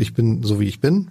[0.00, 1.10] Ich bin so wie ich bin.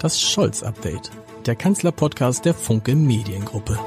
[0.00, 1.12] Das Scholz-Update.
[1.46, 3.78] Der Kanzler-Podcast der Funke Mediengruppe.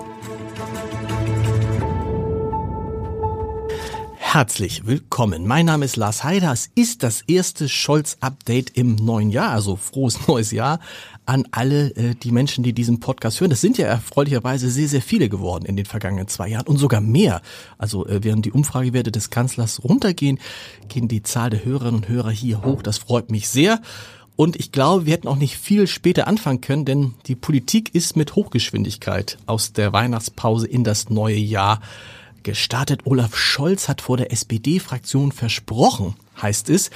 [4.16, 5.46] Herzlich willkommen.
[5.46, 6.54] Mein Name ist Lars Heider.
[6.54, 10.80] Es ist das erste Scholz-Update im neuen Jahr, also frohes neues Jahr
[11.26, 13.50] an alle äh, die Menschen, die diesen Podcast hören.
[13.50, 17.02] Das sind ja erfreulicherweise sehr, sehr viele geworden in den vergangenen zwei Jahren und sogar
[17.02, 17.42] mehr.
[17.78, 20.40] Also äh, während die Umfragewerte des Kanzlers runtergehen,
[20.90, 22.82] gehen die Zahl der Hörerinnen und Hörer hier hoch.
[22.82, 23.82] Das freut mich sehr.
[24.36, 28.18] Und ich glaube, wir hätten auch nicht viel später anfangen können, denn die Politik ist
[28.18, 31.80] mit Hochgeschwindigkeit aus der Weihnachtspause in das neue Jahr
[32.42, 33.02] gestartet.
[33.06, 36.90] Olaf Scholz hat vor der SPD-Fraktion versprochen, heißt es,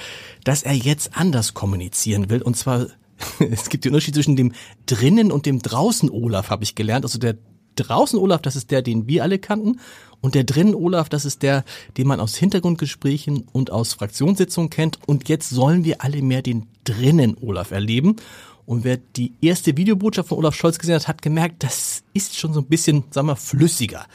[0.44, 2.42] dass er jetzt anders kommunizieren will.
[2.42, 2.88] Und zwar,
[3.50, 4.52] es gibt den Unterschied zwischen dem
[4.86, 7.04] drinnen und dem draußen Olaf, habe ich gelernt.
[7.04, 7.36] Also der
[7.76, 9.80] draußen Olaf, das ist der, den wir alle kannten.
[10.20, 11.64] Und der drinnen Olaf, das ist der,
[11.96, 14.98] den man aus Hintergrundgesprächen und aus Fraktionssitzungen kennt.
[15.06, 18.16] Und jetzt sollen wir alle mehr den drinnen Olaf erleben.
[18.66, 22.52] Und wer die erste Videobotschaft von Olaf Scholz gesehen hat, hat gemerkt, das ist schon
[22.52, 24.06] so ein bisschen, sagen wir, flüssiger.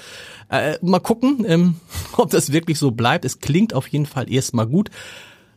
[0.49, 1.75] Äh, mal gucken, ähm,
[2.17, 3.25] ob das wirklich so bleibt.
[3.25, 4.91] Es klingt auf jeden Fall erstmal gut.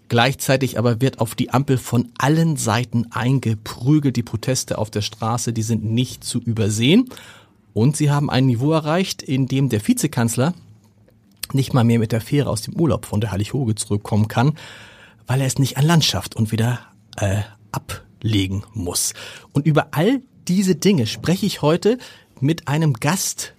[0.09, 4.17] Gleichzeitig aber wird auf die Ampel von allen Seiten eingeprügelt.
[4.17, 7.09] Die Proteste auf der Straße, die sind nicht zu übersehen.
[7.75, 10.55] Und sie haben ein Niveau erreicht, in dem der Vizekanzler
[11.53, 14.55] nicht mal mehr mit der Fähre aus dem Urlaub von der Hallig-Hoge zurückkommen kann,
[15.27, 16.81] weil er es nicht an Landschaft und wieder
[17.17, 19.12] äh, ablegen muss.
[19.53, 21.99] Und über all diese Dinge spreche ich heute
[22.41, 23.55] mit einem Gast,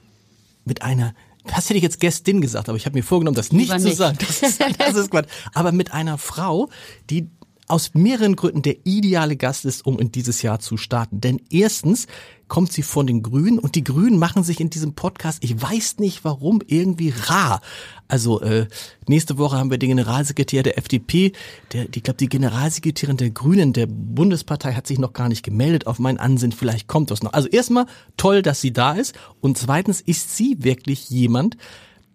[0.65, 1.13] mit einer
[1.47, 3.87] das hätte ich jetzt Gästin gesagt, aber ich habe mir vorgenommen, das nicht Lieber zu
[3.87, 3.97] nicht.
[3.97, 4.17] sagen.
[4.19, 5.27] Das ist, das ist Quatsch.
[5.53, 6.69] Aber mit einer Frau,
[7.09, 7.29] die
[7.67, 11.19] aus mehreren Gründen der ideale Gast ist, um in dieses Jahr zu starten.
[11.19, 12.07] Denn erstens
[12.47, 15.97] kommt sie von den Grünen und die Grünen machen sich in diesem Podcast, ich weiß
[15.99, 17.61] nicht warum, irgendwie rar.
[18.07, 18.67] Also äh,
[19.05, 21.33] nächste Woche haben wir den Generalsekretär der FDP,
[21.73, 25.87] der, ich glaube, die Generalsekretärin der Grünen der Bundespartei hat sich noch gar nicht gemeldet
[25.87, 27.33] auf mein Ansinnen, vielleicht kommt das noch.
[27.33, 31.57] Also erstmal toll, dass sie da ist und zweitens ist sie wirklich jemand,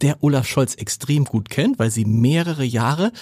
[0.00, 3.12] der Olaf Scholz extrem gut kennt, weil sie mehrere Jahre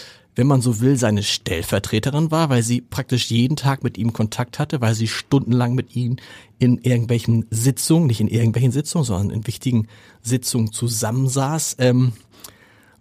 [0.41, 4.59] wenn man so will, seine Stellvertreterin war, weil sie praktisch jeden Tag mit ihm Kontakt
[4.59, 6.17] hatte, weil sie stundenlang mit ihm
[6.59, 9.87] in irgendwelchen Sitzungen, nicht in irgendwelchen Sitzungen, sondern in wichtigen
[10.23, 12.15] Sitzungen zusammensaß, ähm,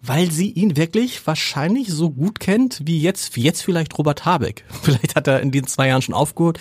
[0.01, 4.65] weil sie ihn wirklich wahrscheinlich so gut kennt wie jetzt, wie jetzt vielleicht Robert Habeck.
[4.81, 6.59] Vielleicht hat er in den zwei Jahren schon aufgehört.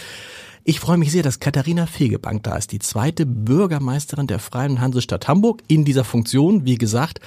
[0.62, 5.26] Ich freue mich sehr, dass Katharina Fegebank da ist, die zweite Bürgermeisterin der Freien Hansestadt
[5.26, 7.18] Hamburg in dieser Funktion, wie gesagt,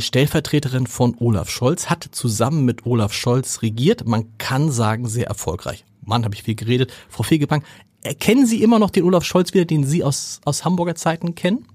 [0.00, 4.06] Stellvertreterin von Olaf Scholz, hat zusammen mit Olaf Scholz regiert.
[4.06, 5.84] Man kann sagen, sehr erfolgreich.
[6.04, 6.92] Mann, habe ich viel geredet.
[7.08, 7.64] Frau Fegebank,
[8.02, 11.66] erkennen Sie immer noch den Olaf Scholz wieder, den Sie aus, aus Hamburger Zeiten kennen?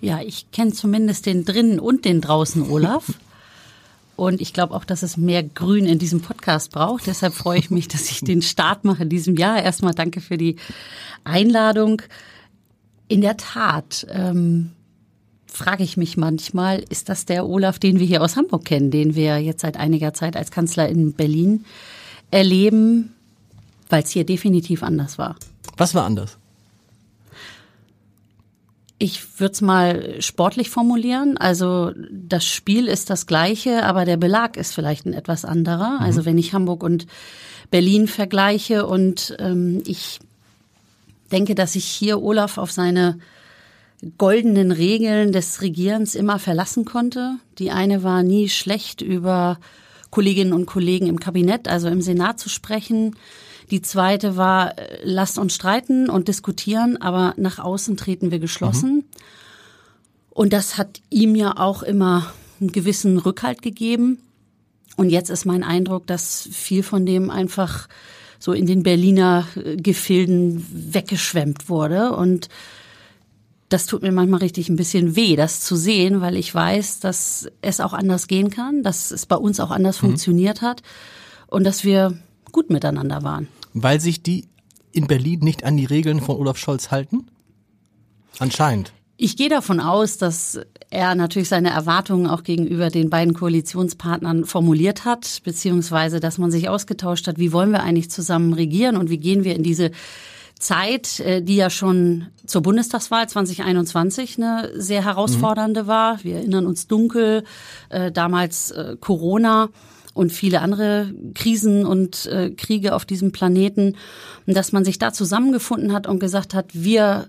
[0.00, 3.04] Ja, ich kenne zumindest den drinnen und den draußen Olaf.
[4.16, 7.06] Und ich glaube auch, dass es mehr Grün in diesem Podcast braucht.
[7.06, 9.62] Deshalb freue ich mich, dass ich den Start mache in diesem Jahr.
[9.62, 10.56] Erstmal danke für die
[11.22, 12.02] Einladung.
[13.06, 14.72] In der Tat, ähm,
[15.50, 19.14] frage ich mich manchmal, ist das der Olaf, den wir hier aus Hamburg kennen, den
[19.14, 21.64] wir jetzt seit einiger Zeit als Kanzler in Berlin
[22.30, 23.14] erleben,
[23.88, 25.36] weil es hier definitiv anders war.
[25.76, 26.36] Was war anders?
[28.98, 31.36] Ich würde es mal sportlich formulieren.
[31.36, 35.98] Also das Spiel ist das gleiche, aber der Belag ist vielleicht ein etwas anderer.
[35.98, 36.04] Mhm.
[36.04, 37.06] Also wenn ich Hamburg und
[37.70, 40.18] Berlin vergleiche und ähm, ich
[41.30, 43.18] denke, dass ich hier Olaf auf seine
[44.16, 47.36] goldenen Regeln des Regierens immer verlassen konnte.
[47.58, 49.58] Die eine war nie schlecht über
[50.10, 53.16] Kolleginnen und Kollegen im Kabinett, also im Senat zu sprechen.
[53.70, 58.94] Die zweite war, äh, lasst uns streiten und diskutieren, aber nach außen treten wir geschlossen.
[58.94, 59.04] Mhm.
[60.30, 64.20] Und das hat ihm ja auch immer einen gewissen Rückhalt gegeben.
[64.96, 67.88] Und jetzt ist mein Eindruck, dass viel von dem einfach
[68.38, 72.48] so in den Berliner äh, Gefilden weggeschwemmt wurde und
[73.68, 77.48] das tut mir manchmal richtig ein bisschen weh, das zu sehen, weil ich weiß, dass
[77.60, 80.08] es auch anders gehen kann, dass es bei uns auch anders mhm.
[80.08, 80.82] funktioniert hat
[81.46, 82.18] und dass wir
[82.50, 83.48] gut miteinander waren.
[83.74, 84.46] Weil sich die
[84.92, 87.26] in Berlin nicht an die Regeln von Olaf Scholz halten?
[88.38, 88.92] Anscheinend.
[89.20, 90.60] Ich gehe davon aus, dass
[90.90, 96.68] er natürlich seine Erwartungen auch gegenüber den beiden Koalitionspartnern formuliert hat, beziehungsweise dass man sich
[96.68, 99.90] ausgetauscht hat, wie wollen wir eigentlich zusammen regieren und wie gehen wir in diese
[100.58, 105.86] Zeit, äh, die ja schon zur Bundestagswahl 2021 eine sehr herausfordernde mhm.
[105.86, 106.24] war.
[106.24, 107.44] Wir erinnern uns dunkel,
[107.88, 109.68] äh, damals äh, Corona
[110.14, 113.94] und viele andere Krisen und Kriege auf diesem Planeten,
[114.46, 117.28] dass man sich da zusammengefunden hat und gesagt hat, wir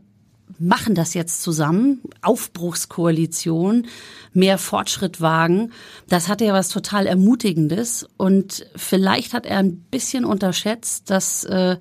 [0.57, 3.85] machen das jetzt zusammen, Aufbruchskoalition,
[4.33, 5.71] mehr Fortschritt wagen.
[6.07, 11.77] Das hatte ja was total Ermutigendes und vielleicht hat er ein bisschen unterschätzt, dass äh,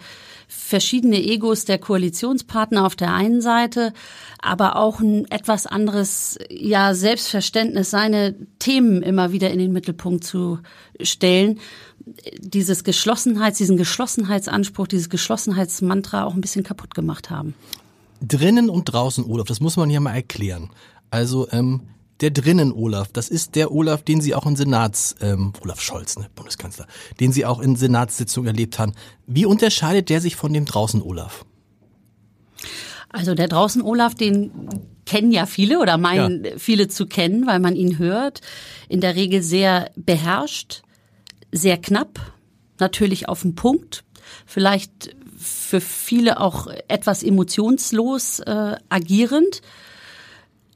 [0.48, 3.92] verschiedene Egos der Koalitionspartner auf der einen Seite,
[4.40, 10.58] aber auch ein etwas anderes ja Selbstverständnis, seine Themen immer wieder in den Mittelpunkt zu
[11.02, 11.60] stellen,
[12.38, 17.54] dieses Geschlossenheits, diesen Geschlossenheitsanspruch, dieses Geschlossenheitsmantra auch ein bisschen kaputt gemacht haben.
[18.20, 20.70] Drinnen und draußen Olaf, das muss man ja mal erklären.
[21.10, 21.82] Also ähm,
[22.20, 26.18] der drinnen Olaf, das ist der Olaf, den Sie auch in Senats, ähm, Olaf Scholz,
[26.18, 26.86] ne, Bundeskanzler,
[27.20, 28.92] den Sie auch in Senatssitzungen erlebt haben.
[29.26, 31.44] Wie unterscheidet der sich von dem draußen Olaf?
[33.10, 34.50] Also der draußen Olaf, den
[35.06, 36.50] kennen ja viele oder meinen ja.
[36.58, 38.40] viele zu kennen, weil man ihn hört.
[38.88, 40.82] In der Regel sehr beherrscht,
[41.52, 42.20] sehr knapp,
[42.78, 44.04] natürlich auf den Punkt,
[44.44, 49.62] vielleicht für viele auch etwas emotionslos äh, agierend,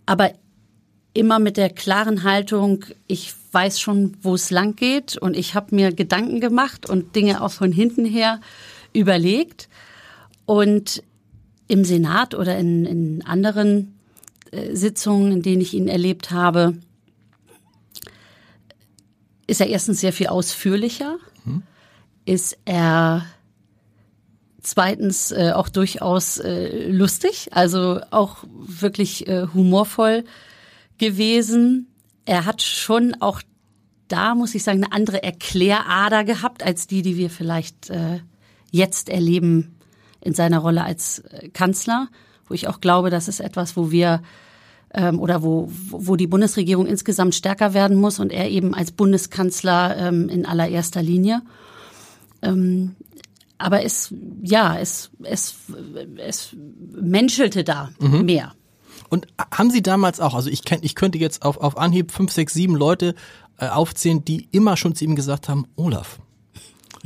[0.06, 0.32] aber
[1.14, 5.74] immer mit der klaren Haltung, ich weiß schon, wo es lang geht und ich habe
[5.74, 8.40] mir Gedanken gemacht und Dinge auch von hinten her
[8.92, 9.68] überlegt.
[10.46, 11.02] Und
[11.68, 13.94] im Senat oder in, in anderen
[14.50, 16.74] äh, Sitzungen, in denen ich ihn erlebt habe,
[19.46, 21.62] ist er erstens sehr viel ausführlicher, hm.
[22.24, 23.26] ist er
[24.62, 30.24] zweitens äh, auch durchaus äh, lustig, also auch wirklich äh, humorvoll
[30.98, 31.88] gewesen.
[32.24, 33.42] Er hat schon auch
[34.08, 38.20] da, muss ich sagen, eine andere Erklärader gehabt als die, die wir vielleicht äh,
[38.70, 39.76] jetzt erleben
[40.20, 42.08] in seiner Rolle als äh, Kanzler,
[42.46, 44.22] wo ich auch glaube, das ist etwas, wo wir
[44.94, 49.96] ähm, oder wo, wo die Bundesregierung insgesamt stärker werden muss und er eben als Bundeskanzler
[49.96, 51.42] ähm, in allererster Linie.
[52.42, 52.96] Ähm,
[53.58, 54.12] aber es,
[54.42, 55.54] ja, es, es,
[56.16, 56.54] es
[57.00, 58.24] menschelte da mhm.
[58.24, 58.52] mehr.
[59.12, 62.32] Und haben Sie damals auch, also ich, kenn, ich könnte jetzt auf, auf Anhieb fünf,
[62.32, 63.14] sechs, sieben Leute
[63.58, 66.18] äh, aufzählen, die immer schon zu ihm gesagt haben, Olaf,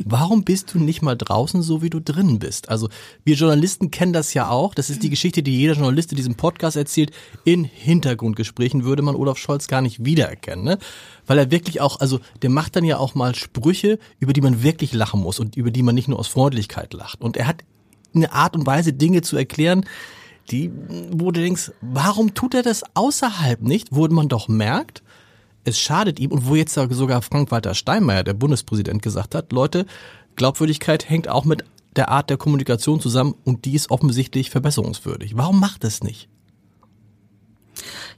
[0.04, 2.68] Warum bist du nicht mal draußen, so wie du drinnen bist?
[2.68, 2.90] Also
[3.24, 4.74] wir Journalisten kennen das ja auch.
[4.74, 7.12] Das ist die Geschichte, die jeder Journalist in diesem Podcast erzählt.
[7.44, 10.78] In Hintergrundgesprächen würde man Olaf Scholz gar nicht wiedererkennen, ne?
[11.26, 14.62] weil er wirklich auch, also der macht dann ja auch mal Sprüche, über die man
[14.62, 17.22] wirklich lachen muss und über die man nicht nur aus Freundlichkeit lacht.
[17.22, 17.64] Und er hat
[18.14, 19.86] eine Art und Weise, Dinge zu erklären,
[20.50, 20.70] die,
[21.10, 25.02] wo du denkst, warum tut er das außerhalb nicht, wo man doch merkt,
[25.64, 29.86] es schadet ihm und wo jetzt sogar Frank-Walter Steinmeier, der Bundespräsident, gesagt hat, Leute,
[30.36, 31.64] Glaubwürdigkeit hängt auch mit
[31.96, 35.36] der Art der Kommunikation zusammen und die ist offensichtlich verbesserungswürdig.
[35.36, 36.28] Warum macht es nicht?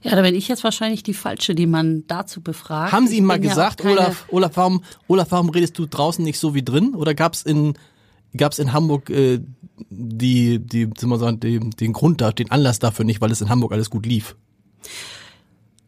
[0.01, 2.93] Ja, da bin ich jetzt wahrscheinlich die falsche, die man dazu befragt.
[2.93, 6.39] Haben Sie ihm mal gesagt, ja Olaf, Olaf, warum, Olaf, warum redest du draußen nicht
[6.39, 6.95] so wie drin?
[6.95, 7.73] Oder gab's in
[8.35, 9.39] gab's in Hamburg äh,
[9.89, 13.41] die, die, sagen wir sagen, den, den Grund da, den Anlass dafür nicht, weil es
[13.41, 14.35] in Hamburg alles gut lief?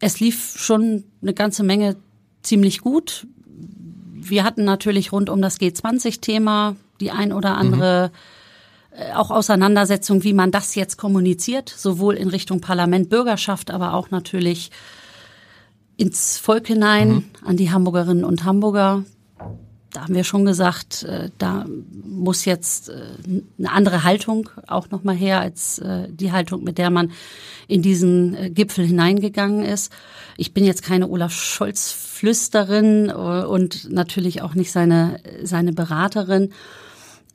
[0.00, 1.96] Es lief schon eine ganze Menge
[2.42, 3.26] ziemlich gut.
[4.14, 8.10] Wir hatten natürlich rund um das G20-Thema die ein oder andere
[8.90, 9.16] mhm.
[9.16, 14.70] auch Auseinandersetzung, wie man das jetzt kommuniziert, sowohl in Richtung Parlament, Bürgerschaft, aber auch natürlich
[15.96, 17.24] ins Volk hinein, mhm.
[17.44, 19.04] an die Hamburgerinnen und Hamburger
[19.92, 21.66] da haben wir schon gesagt, äh, da
[22.04, 22.94] muss jetzt äh,
[23.58, 27.12] eine andere Haltung auch nochmal her als äh, die Haltung, mit der man
[27.68, 29.92] in diesen Gipfel hineingegangen ist.
[30.36, 36.52] Ich bin jetzt keine Olaf Scholz-Flüsterin und natürlich auch nicht seine, seine Beraterin.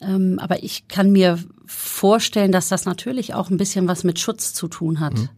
[0.02, 4.54] Ähm, aber ich kann mir vorstellen, dass das natürlich auch ein bisschen was mit Schutz
[4.54, 5.14] zu tun hat.
[5.14, 5.30] Mhm.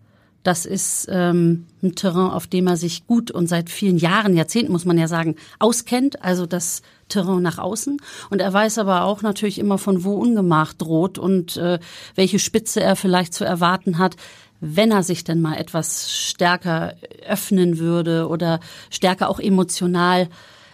[0.43, 4.71] Das ist ähm, ein Terrain, auf dem er sich gut und seit vielen Jahren, Jahrzehnten
[4.71, 6.23] muss man ja sagen, auskennt.
[6.23, 7.99] Also das Terrain nach außen.
[8.29, 11.79] Und er weiß aber auch natürlich immer, von wo Ungemach droht und äh,
[12.15, 14.15] welche Spitze er vielleicht zu erwarten hat,
[14.61, 16.95] wenn er sich denn mal etwas stärker
[17.27, 20.29] öffnen würde oder stärker auch emotional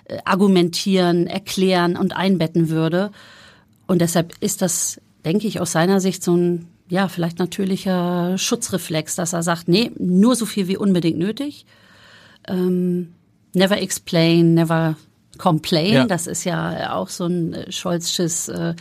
[0.05, 3.11] äh, argumentieren, erklären und einbetten würde.
[3.87, 9.15] Und deshalb ist das, denke ich, aus seiner Sicht so ein ja, vielleicht natürlicher Schutzreflex,
[9.15, 11.65] dass er sagt, nee, nur so viel wie unbedingt nötig.
[12.47, 13.13] Ähm,
[13.53, 14.95] never explain, never
[15.37, 15.93] complain.
[15.93, 16.05] Ja.
[16.05, 18.75] Das ist ja auch so ein äh, Scholzsches äh,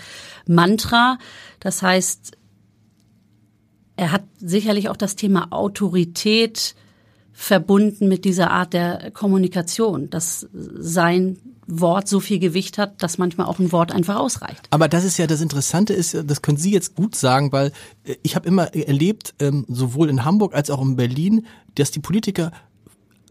[0.46, 1.18] Mantra.
[1.60, 2.36] Das heißt,
[3.96, 6.74] er hat sicherlich auch das Thema Autorität
[7.34, 11.36] verbunden mit dieser Art der Kommunikation, dass sein
[11.66, 14.68] Wort so viel Gewicht hat, dass manchmal auch ein Wort einfach ausreicht.
[14.70, 17.72] Aber das ist ja das Interessante ist, das können Sie jetzt gut sagen, weil
[18.04, 22.00] äh, ich habe immer erlebt, ähm, sowohl in Hamburg als auch in Berlin, dass die
[22.00, 22.52] Politiker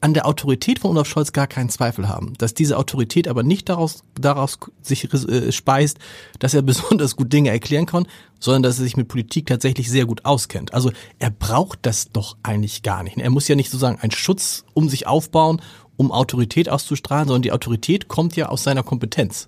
[0.04, 2.34] an der Autorität von Olaf Scholz gar keinen Zweifel haben.
[2.38, 5.98] Dass diese Autorität aber nicht daraus, daraus sich äh, speist,
[6.40, 8.06] dass er besonders gut Dinge erklären kann,
[8.38, 10.74] sondern dass er sich mit Politik tatsächlich sehr gut auskennt.
[10.74, 13.18] Also er braucht das doch eigentlich gar nicht.
[13.18, 15.62] Er muss ja nicht sozusagen einen Schutz um sich aufbauen,
[15.96, 19.48] um Autorität auszustrahlen, sondern die Autorität kommt ja aus seiner Kompetenz.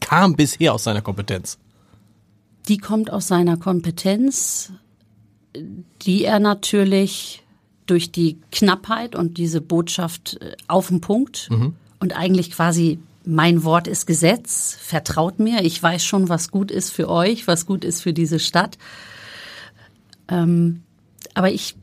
[0.00, 1.58] Kam bisher aus seiner Kompetenz.
[2.68, 4.72] Die kommt aus seiner Kompetenz,
[6.02, 7.43] die er natürlich
[7.86, 11.74] durch die Knappheit und diese Botschaft äh, auf den Punkt mhm.
[12.00, 16.90] und eigentlich quasi mein Wort ist Gesetz, vertraut mir, ich weiß schon, was gut ist
[16.90, 18.76] für euch, was gut ist für diese Stadt.
[20.28, 20.82] Ähm,
[21.32, 21.74] aber ich,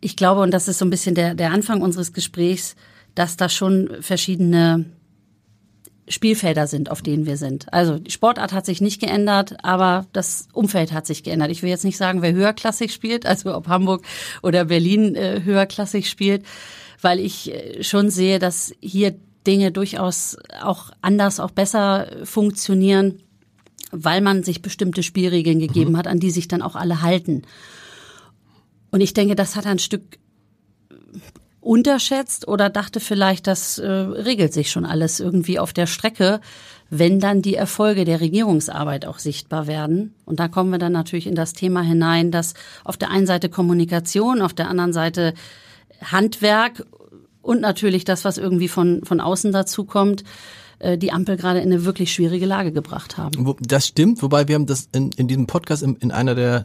[0.00, 2.76] ich glaube, und das ist so ein bisschen der, der Anfang unseres Gesprächs,
[3.14, 4.86] dass da schon verschiedene
[6.12, 7.72] Spielfelder sind, auf denen wir sind.
[7.72, 11.50] Also die Sportart hat sich nicht geändert, aber das Umfeld hat sich geändert.
[11.50, 14.04] Ich will jetzt nicht sagen, wer höherklassig spielt, also ob Hamburg
[14.42, 16.44] oder Berlin äh, höherklassig spielt,
[17.00, 19.14] weil ich äh, schon sehe, dass hier
[19.46, 23.18] Dinge durchaus auch anders, auch besser funktionieren,
[23.90, 25.96] weil man sich bestimmte Spielregeln gegeben mhm.
[25.96, 27.42] hat, an die sich dann auch alle halten.
[28.90, 30.18] Und ich denke, das hat ein Stück
[31.62, 36.40] unterschätzt oder dachte vielleicht, das äh, regelt sich schon alles irgendwie auf der Strecke,
[36.90, 40.14] wenn dann die Erfolge der Regierungsarbeit auch sichtbar werden.
[40.26, 42.54] Und da kommen wir dann natürlich in das Thema hinein, dass
[42.84, 45.34] auf der einen Seite Kommunikation, auf der anderen Seite
[46.02, 46.84] Handwerk
[47.40, 50.24] und natürlich das, was irgendwie von, von außen dazu kommt,
[50.80, 53.56] äh, die Ampel gerade in eine wirklich schwierige Lage gebracht haben.
[53.60, 56.64] Das stimmt, wobei wir haben das in, in diesem Podcast in, in einer der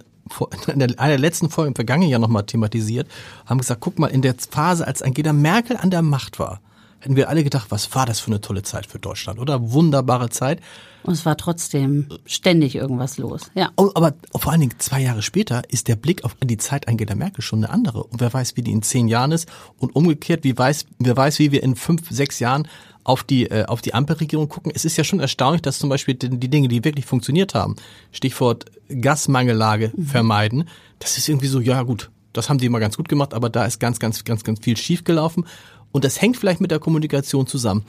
[0.68, 3.08] in einer der letzten Folgen im vergangenen Jahr nochmal thematisiert,
[3.46, 6.62] haben gesagt, guck mal, in der Phase, als Angela Merkel an der Macht war,
[7.00, 9.72] hätten wir alle gedacht, was war das für eine tolle Zeit für Deutschland, oder?
[9.72, 10.62] Wunderbare Zeit.
[11.04, 13.72] Und es war trotzdem ständig irgendwas los, ja.
[13.78, 17.16] Oh, aber vor allen Dingen zwei Jahre später ist der Blick auf die Zeit Angela
[17.16, 18.04] Merkel schon eine andere.
[18.04, 19.48] Und wer weiß, wie die in zehn Jahren ist.
[19.78, 22.68] Und umgekehrt, wie weiß, wer weiß, wie wir in fünf, sechs Jahren
[23.08, 24.72] auf die, äh, auf die Ampelregierung gucken.
[24.76, 27.78] Es ist ja schon erstaunlich, dass zum Beispiel die, Dinge, die wirklich funktioniert haben,
[28.12, 30.06] Stichwort Gasmangellage mhm.
[30.06, 33.50] vermeiden, das ist irgendwie so, ja gut, das haben die immer ganz gut gemacht, aber
[33.50, 35.46] da ist ganz, ganz, ganz, ganz viel schiefgelaufen.
[35.94, 37.86] Und das hängt vielleicht mit der Kommunikation zusammen.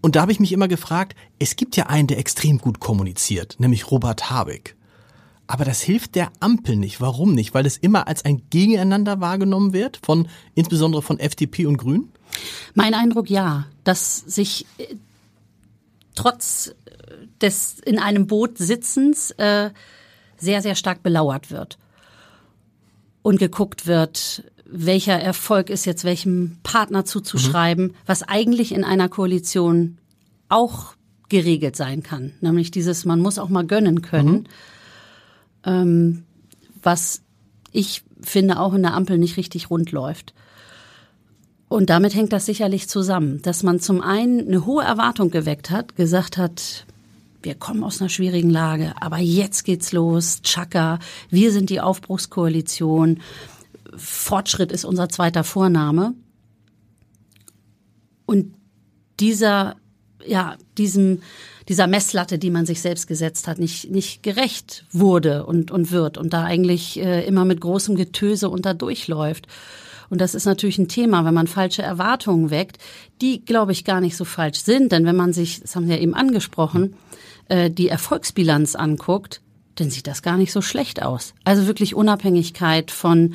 [0.00, 3.56] Und da habe ich mich immer gefragt, es gibt ja einen, der extrem gut kommuniziert,
[3.58, 4.76] nämlich Robert Habeck.
[5.48, 7.00] Aber das hilft der Ampel nicht.
[7.00, 7.54] Warum nicht?
[7.54, 12.13] Weil es immer als ein Gegeneinander wahrgenommen wird, von insbesondere von FDP und Grünen?
[12.74, 14.96] Mein Eindruck ja, dass sich äh,
[16.14, 19.70] trotz äh, des in einem Boot Sitzens äh,
[20.36, 21.78] sehr, sehr stark belauert wird.
[23.22, 27.94] Und geguckt wird, welcher Erfolg ist jetzt welchem Partner zuzuschreiben, mhm.
[28.06, 29.98] was eigentlich in einer Koalition
[30.48, 30.94] auch
[31.28, 32.32] geregelt sein kann.
[32.40, 34.32] Nämlich dieses, man muss auch mal gönnen können.
[34.32, 34.44] Mhm.
[35.64, 36.24] Ähm,
[36.82, 37.22] was
[37.72, 40.34] ich finde auch in der Ampel nicht richtig rund läuft.
[41.74, 45.96] Und damit hängt das sicherlich zusammen, dass man zum einen eine hohe Erwartung geweckt hat,
[45.96, 46.86] gesagt hat,
[47.42, 51.00] wir kommen aus einer schwierigen Lage, aber jetzt geht's los, Chaka,
[51.30, 53.18] wir sind die Aufbruchskoalition,
[53.96, 56.14] Fortschritt ist unser zweiter Vorname.
[58.24, 58.54] Und
[59.18, 59.74] dieser,
[60.24, 61.22] ja, diesem,
[61.68, 66.18] dieser Messlatte, die man sich selbst gesetzt hat, nicht, nicht gerecht wurde und, und wird
[66.18, 69.48] und da eigentlich äh, immer mit großem Getöse unter durchläuft.
[70.14, 72.78] Und das ist natürlich ein Thema, wenn man falsche Erwartungen weckt,
[73.20, 74.92] die, glaube ich, gar nicht so falsch sind.
[74.92, 76.94] Denn wenn man sich, das haben Sie ja eben angesprochen,
[77.48, 79.40] äh, die Erfolgsbilanz anguckt,
[79.74, 81.34] dann sieht das gar nicht so schlecht aus.
[81.42, 83.34] Also wirklich Unabhängigkeit von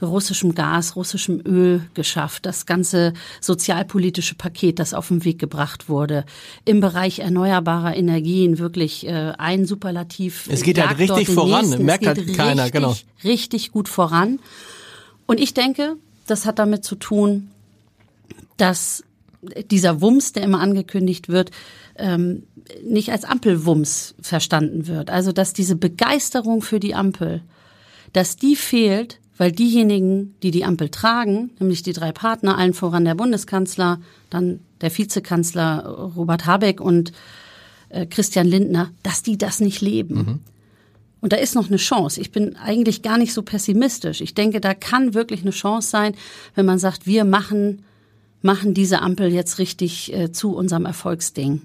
[0.00, 2.46] russischem Gas, russischem Öl geschafft.
[2.46, 6.24] Das ganze sozialpolitische Paket, das auf den Weg gebracht wurde.
[6.64, 10.48] Im Bereich erneuerbarer Energien wirklich äh, ein Superlativ.
[10.48, 11.84] Es geht halt richtig voran, nächsten.
[11.84, 12.96] merkt halt keiner, richtig, genau.
[13.24, 14.38] Richtig gut voran.
[15.26, 15.96] Und ich denke,
[16.30, 17.50] das hat damit zu tun,
[18.56, 19.04] dass
[19.70, 21.50] dieser Wumms, der immer angekündigt wird,
[21.96, 22.44] ähm,
[22.84, 25.10] nicht als Ampelwumms verstanden wird.
[25.10, 27.42] Also dass diese Begeisterung für die Ampel,
[28.12, 33.06] dass die fehlt, weil diejenigen, die die Ampel tragen, nämlich die drei Partner, allen voran
[33.06, 37.12] der Bundeskanzler, dann der Vizekanzler Robert Habeck und
[37.88, 40.14] äh, Christian Lindner, dass die das nicht leben.
[40.14, 40.40] Mhm.
[41.20, 42.20] Und da ist noch eine Chance.
[42.20, 44.20] Ich bin eigentlich gar nicht so pessimistisch.
[44.20, 46.14] Ich denke, da kann wirklich eine Chance sein,
[46.54, 47.84] wenn man sagt, wir machen,
[48.42, 51.62] machen diese Ampel jetzt richtig äh, zu unserem Erfolgsding.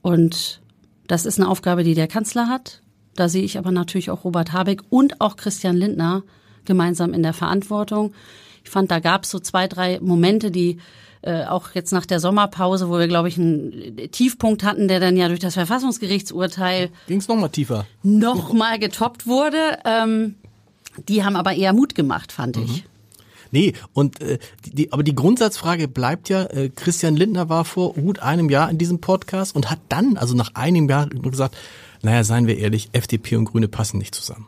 [0.00, 0.60] Und
[1.06, 2.80] das ist eine Aufgabe, die der Kanzler hat.
[3.14, 6.22] Da sehe ich aber natürlich auch Robert Habeck und auch Christian Lindner
[6.64, 8.12] gemeinsam in der Verantwortung.
[8.64, 10.78] Ich fand, da gab es so zwei, drei Momente, die
[11.22, 15.16] äh, auch jetzt nach der Sommerpause, wo wir, glaube ich, einen Tiefpunkt hatten, der dann
[15.16, 19.78] ja durch das Verfassungsgerichtsurteil ging es nochmal tiefer, nochmal getoppt wurde.
[19.84, 20.34] Ähm,
[21.08, 22.64] die haben aber eher Mut gemacht, fand mhm.
[22.64, 22.84] ich.
[23.50, 28.18] Nee, und äh, die, aber die Grundsatzfrage bleibt ja, äh, Christian Lindner war vor gut
[28.18, 31.56] einem Jahr in diesem Podcast und hat dann, also nach einem Jahr, gesagt,
[32.02, 34.46] naja, seien wir ehrlich, FDP und Grüne passen nicht zusammen.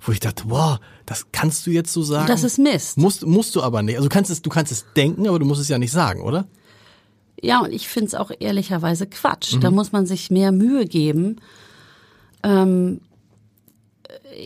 [0.00, 2.26] Wo ich dachte, wow, das kannst du jetzt so sagen.
[2.26, 2.96] Das ist Mist.
[2.96, 3.96] Musst, musst du aber nicht.
[3.96, 6.22] Also du kannst es, du kannst es denken, aber du musst es ja nicht sagen,
[6.22, 6.46] oder?
[7.42, 9.54] Ja, und ich finde es auch ehrlicherweise Quatsch.
[9.54, 9.60] Mhm.
[9.60, 11.40] Da muss man sich mehr Mühe geben.
[12.42, 13.00] Ähm,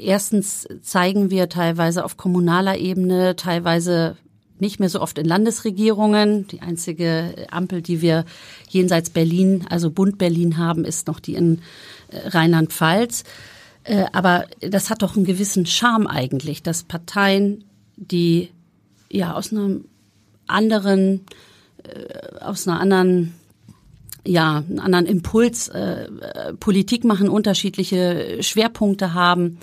[0.02, 4.16] erstens zeigen wir teilweise auf kommunaler Ebene, teilweise
[4.58, 6.46] nicht mehr so oft in Landesregierungen.
[6.48, 8.24] Die einzige Ampel, die wir
[8.68, 11.60] jenseits Berlin, also Bund Berlin haben, ist noch die in
[12.08, 13.24] äh, Rheinland-Pfalz.
[13.84, 17.64] Äh, aber das hat doch einen gewissen Charme eigentlich, dass Parteien,
[17.96, 18.50] die
[19.10, 19.84] ja aus einem
[20.46, 21.24] anderen,
[21.84, 23.34] äh, aus einer anderen
[24.26, 26.08] ja, einen anderen Impuls, äh,
[26.58, 29.58] Politik machen, unterschiedliche Schwerpunkte haben,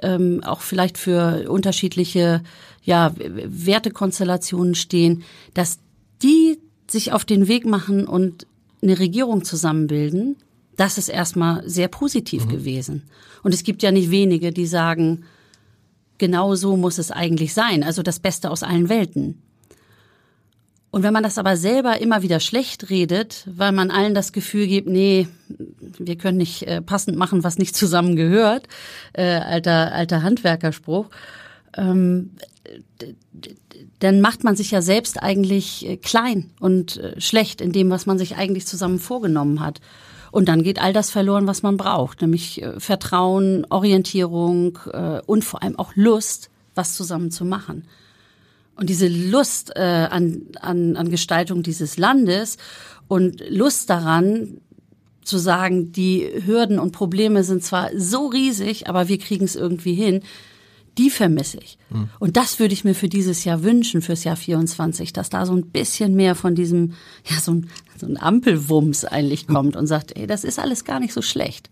[0.00, 2.42] ähm, auch vielleicht für unterschiedliche
[2.82, 5.78] ja, Wertekonstellationen stehen, dass
[6.22, 6.58] die
[6.88, 8.46] sich auf den Weg machen und
[8.82, 10.36] eine Regierung zusammenbilden,
[10.78, 12.50] das ist erstmal sehr positiv mhm.
[12.50, 13.02] gewesen.
[13.42, 15.24] Und es gibt ja nicht wenige, die sagen,
[16.18, 19.42] genau so muss es eigentlich sein, also das Beste aus allen Welten.
[20.90, 24.66] Und wenn man das aber selber immer wieder schlecht redet, weil man allen das Gefühl
[24.66, 25.28] gibt, nee,
[25.98, 28.68] wir können nicht äh, passend machen, was nicht zusammengehört,
[29.12, 31.10] äh, alter, alter Handwerkerspruch,
[31.76, 32.30] ähm,
[33.98, 38.06] dann macht man sich ja selbst eigentlich äh, klein und äh, schlecht in dem, was
[38.06, 39.80] man sich eigentlich zusammen vorgenommen hat.
[40.30, 45.44] Und dann geht all das verloren, was man braucht, nämlich äh, Vertrauen, Orientierung äh, und
[45.44, 47.84] vor allem auch Lust, was zusammen zu machen.
[48.76, 52.58] Und diese Lust äh, an, an, an Gestaltung dieses Landes
[53.08, 54.60] und Lust daran,
[55.28, 59.94] zu sagen, die Hürden und Probleme sind zwar so riesig, aber wir kriegen es irgendwie
[59.94, 60.22] hin,
[60.98, 61.78] die vermisse ich.
[61.90, 62.10] Mhm.
[62.18, 65.54] Und das würde ich mir für dieses Jahr wünschen, fürs Jahr 24, dass da so
[65.54, 70.16] ein bisschen mehr von diesem, ja, so ein, so ein Ampelwumms eigentlich kommt und sagt,
[70.16, 71.70] ey, das ist alles gar nicht so schlecht.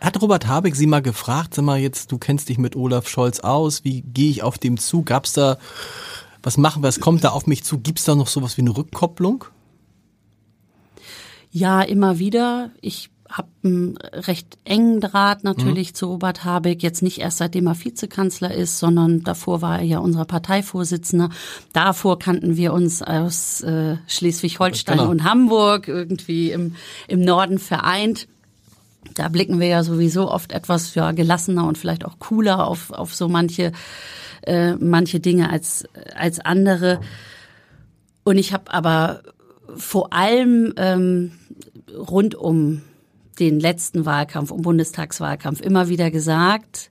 [0.00, 3.40] Hat Robert Habeck Sie mal gefragt, sag mal jetzt, du kennst dich mit Olaf Scholz
[3.40, 5.02] aus, wie gehe ich auf dem zu?
[5.02, 5.58] Gab's da
[6.46, 6.88] was machen wir?
[6.88, 7.80] Es kommt da auf mich zu.
[7.80, 9.46] Gibt es da noch sowas wie eine Rückkopplung?
[11.50, 12.70] Ja, immer wieder.
[12.80, 15.94] Ich habe einen recht engen Draht natürlich mhm.
[15.94, 19.98] zu Robert Habeck, jetzt nicht erst seitdem er Vizekanzler ist, sondern davor war er ja
[19.98, 21.30] unser Parteivorsitzender.
[21.72, 25.10] Davor kannten wir uns aus äh, Schleswig-Holstein genau.
[25.10, 26.74] und Hamburg irgendwie im,
[27.08, 28.28] im Norden vereint.
[29.14, 33.14] Da blicken wir ja sowieso oft etwas ja, gelassener und vielleicht auch cooler auf, auf
[33.14, 33.72] so manche
[34.46, 37.00] äh, manche Dinge als, als andere.
[38.24, 39.22] Und ich habe aber
[39.76, 41.32] vor allem ähm,
[41.96, 42.82] rund um
[43.38, 46.90] den letzten Wahlkampf, um Bundestagswahlkampf immer wieder gesagt,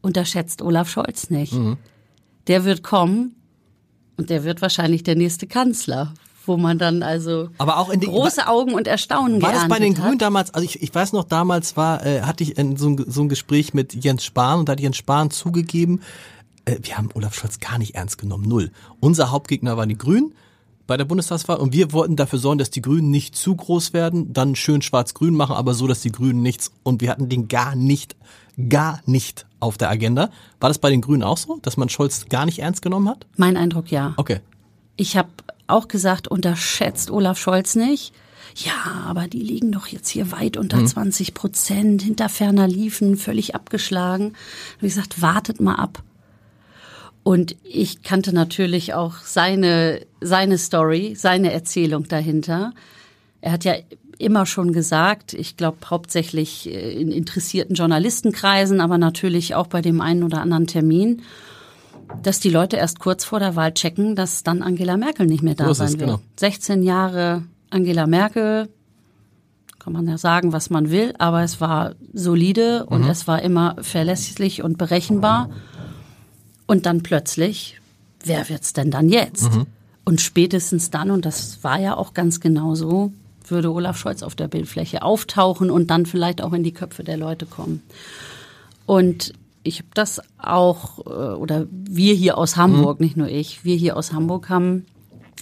[0.00, 1.52] unterschätzt Olaf Scholz nicht.
[1.52, 1.76] Mhm.
[2.46, 3.34] Der wird kommen
[4.16, 6.14] und der wird wahrscheinlich der nächste Kanzler
[6.46, 9.78] wo man dann also aber auch in die, große Augen und Erstaunen War das bei
[9.78, 9.94] den.
[9.94, 13.22] Grünen damals, also ich, ich weiß noch, damals war, äh, hatte ich so, ein, so
[13.22, 16.02] ein Gespräch mit Jens Spahn und da hat Jens Spahn zugegeben,
[16.64, 18.70] äh, wir haben Olaf Scholz gar nicht ernst genommen, null.
[19.00, 20.34] Unser Hauptgegner waren die Grünen
[20.86, 24.32] bei der Bundestagswahl und wir wollten dafür sorgen, dass die Grünen nicht zu groß werden,
[24.32, 27.74] dann schön schwarz-grün machen, aber so, dass die Grünen nichts und wir hatten den gar
[27.74, 28.16] nicht,
[28.68, 30.30] gar nicht auf der Agenda.
[30.60, 33.26] War das bei den Grünen auch so, dass man Scholz gar nicht ernst genommen hat?
[33.36, 34.14] Mein Eindruck ja.
[34.16, 34.40] Okay.
[34.96, 35.28] Ich habe
[35.66, 38.12] auch gesagt, unterschätzt Olaf Scholz nicht.
[38.54, 40.86] Ja, aber die liegen doch jetzt hier weit unter mhm.
[40.86, 44.32] 20 Prozent, hinter ferner Liefen, völlig abgeschlagen.
[44.80, 46.02] Wie gesagt, wartet mal ab.
[47.26, 52.72] Und ich kannte natürlich auch seine, seine Story, seine Erzählung dahinter.
[53.40, 53.74] Er hat ja
[54.16, 60.22] immer schon gesagt, ich glaube hauptsächlich in interessierten Journalistenkreisen, aber natürlich auch bei dem einen
[60.22, 61.22] oder anderen Termin,
[62.22, 65.56] dass die Leute erst kurz vor der Wahl checken, dass dann Angela Merkel nicht mehr
[65.56, 66.10] da so sein wird.
[66.10, 66.20] Genau.
[66.36, 68.68] 16 Jahre Angela Merkel,
[69.80, 73.10] kann man ja sagen, was man will, aber es war solide und mhm.
[73.10, 75.48] es war immer verlässlich und berechenbar.
[75.48, 75.75] Mhm.
[76.66, 77.80] Und dann plötzlich,
[78.24, 79.54] wer wird's denn dann jetzt?
[79.54, 79.66] Mhm.
[80.04, 83.12] Und spätestens dann, und das war ja auch ganz genau so,
[83.48, 87.16] würde Olaf Scholz auf der Bildfläche auftauchen und dann vielleicht auch in die Köpfe der
[87.16, 87.82] Leute kommen.
[88.86, 93.06] Und ich habe das auch, äh, oder wir hier aus Hamburg, mhm.
[93.06, 94.86] nicht nur ich, wir hier aus Hamburg haben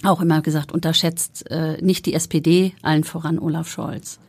[0.03, 4.19] auch immer gesagt, unterschätzt äh, nicht die SPD, allen voran Olaf Scholz.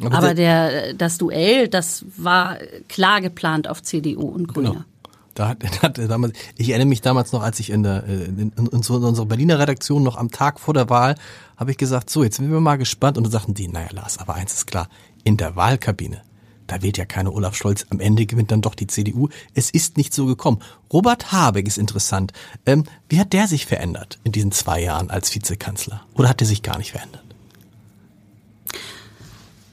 [0.00, 2.56] Aber, Aber der, das Duell, das war
[2.88, 4.70] klar geplant auf CDU und Grüne.
[4.70, 4.84] Genau.
[5.34, 5.48] Da
[5.82, 8.52] hat, er damals, ich erinnere mich damals noch, als ich in, der, äh, in, in,
[8.56, 11.14] in unserer Berliner Redaktion noch am Tag vor der Wahl,
[11.56, 13.16] habe ich gesagt, so, jetzt sind wir mal gespannt.
[13.16, 14.88] Und dann sagten die, naja Lars, aber eins ist klar,
[15.24, 16.22] in der Wahlkabine,
[16.66, 17.86] da wählt ja keine Olaf Scholz.
[17.90, 19.28] Am Ende gewinnt dann doch die CDU.
[19.54, 20.58] Es ist nicht so gekommen.
[20.92, 22.32] Robert Habeck ist interessant.
[22.66, 26.02] Ähm, wie hat der sich verändert in diesen zwei Jahren als Vizekanzler?
[26.14, 27.24] Oder hat er sich gar nicht verändert?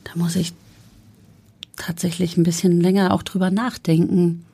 [0.03, 0.53] Da muss ich
[1.75, 4.45] tatsächlich ein bisschen länger auch drüber nachdenken.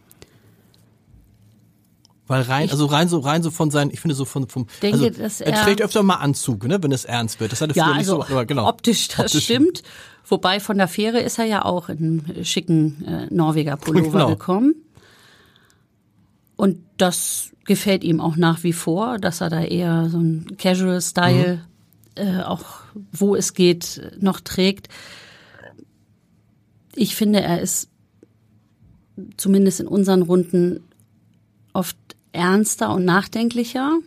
[2.28, 5.06] Weil rein, also rein so, rein so von seinen, ich finde so von, vom, denke,
[5.22, 7.52] also, er, er- trägt öfter mal Anzug, ne, wenn es ernst wird.
[7.52, 8.68] Das hatte Ja, früher nicht also so, aber genau.
[8.68, 9.44] optisch, das Optisch.
[9.44, 9.84] stimmt.
[10.28, 11.98] Wobei von der Fähre ist er ja auch in
[12.34, 14.28] einem schicken äh, Norweger Pullover Genau.
[14.30, 14.74] gekommen.
[16.56, 21.62] Und das gefällt ihm auch nach wie vor, dass er da eher so ein Casual-Style
[22.16, 22.66] äh, auch,
[23.12, 24.88] wo es geht, noch trägt.
[26.96, 27.90] Ich finde, er ist
[29.38, 30.82] zumindest in unseren Runden
[31.74, 31.98] oft
[32.36, 34.00] ernster und nachdenklicher.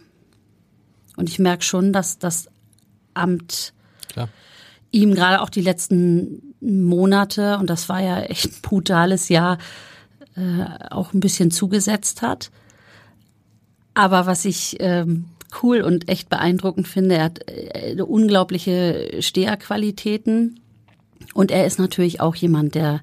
[1.17, 2.49] Und ich merke schon, dass das
[3.15, 3.73] Amt
[4.09, 4.29] Klar.
[4.93, 9.59] ihm gerade auch die letzten Monate, und das war ja echt ein brutales Jahr,
[10.37, 12.51] äh, auch ein bisschen zugesetzt hat.
[13.95, 15.25] Aber was ich ähm,
[15.63, 20.61] cool und echt beeindruckend finde, er hat äh, unglaubliche Steherqualitäten.
[21.35, 23.01] Und er ist natürlich auch jemand, der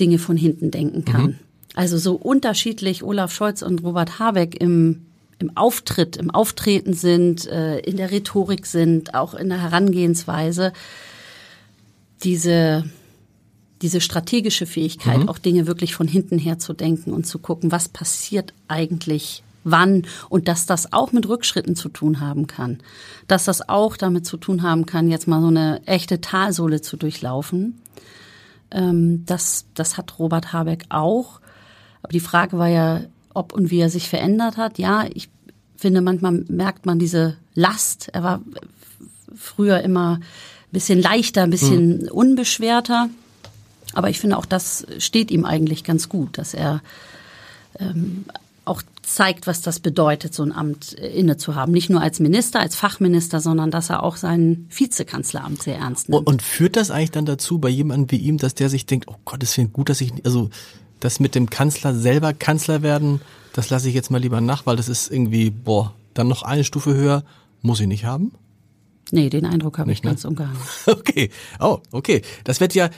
[0.00, 1.38] Dinge von hinten denken kann.
[1.74, 5.06] Also so unterschiedlich Olaf Scholz und Robert Habeck im,
[5.38, 10.72] im Auftritt, im Auftreten sind, äh, in der Rhetorik sind, auch in der Herangehensweise.
[12.22, 12.84] Diese,
[13.82, 17.88] diese strategische Fähigkeit, auch Dinge wirklich von hinten her zu denken und zu gucken, was
[17.88, 22.78] passiert eigentlich wann und dass das auch mit Rückschritten zu tun haben kann.
[23.26, 26.96] Dass das auch damit zu tun haben kann, jetzt mal so eine echte Talsohle zu
[26.96, 27.80] durchlaufen.
[28.70, 31.40] Ähm, das, das hat Robert Habeck auch.
[32.04, 33.00] Aber die Frage war ja,
[33.32, 34.78] ob und wie er sich verändert hat.
[34.78, 35.30] Ja, ich
[35.76, 38.10] finde, manchmal merkt man diese Last.
[38.12, 38.42] Er war
[39.34, 40.22] früher immer ein
[40.70, 43.08] bisschen leichter, ein bisschen unbeschwerter.
[43.94, 46.82] Aber ich finde, auch das steht ihm eigentlich ganz gut, dass er
[47.80, 48.26] ähm,
[48.66, 51.72] auch zeigt, was das bedeutet, so ein Amt äh, inne zu haben.
[51.72, 56.20] Nicht nur als Minister, als Fachminister, sondern dass er auch sein Vizekanzleramt sehr ernst nimmt.
[56.20, 59.08] Und, und führt das eigentlich dann dazu bei jemandem wie ihm, dass der sich denkt,
[59.08, 60.50] oh Gott, es finde gut, dass ich, also
[61.04, 63.20] das mit dem Kanzler selber Kanzler werden,
[63.52, 66.64] das lasse ich jetzt mal lieber nach, weil das ist irgendwie, boah, dann noch eine
[66.64, 67.24] Stufe höher,
[67.62, 68.32] muss ich nicht haben?
[69.14, 70.10] nee, den Eindruck habe ich ne?
[70.10, 70.60] ganz und gar nicht.
[70.86, 72.22] Okay, oh, okay.
[72.44, 72.90] Das wird ja,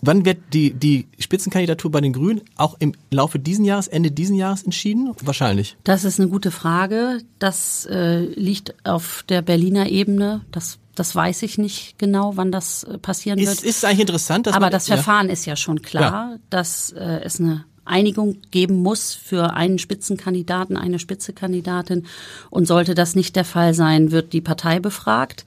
[0.00, 4.36] wann wird die, die Spitzenkandidatur bei den Grünen auch im Laufe diesen Jahres, Ende diesen
[4.36, 5.12] Jahres entschieden?
[5.22, 5.76] Wahrscheinlich.
[5.84, 7.18] Das ist eine gute Frage.
[7.38, 10.42] Das äh, liegt auf der Berliner Ebene.
[10.50, 13.62] Das, das weiß ich nicht genau, wann das äh, passieren Ist, wird.
[13.62, 14.96] ist eigentlich interessant, dass Aber das ja.
[14.96, 20.76] Verfahren ist ja schon klar, dass äh, es eine Einigung geben muss für einen Spitzenkandidaten,
[20.76, 22.06] eine Spitzekandidatin.
[22.50, 25.44] Und sollte das nicht der Fall sein, wird die Partei befragt.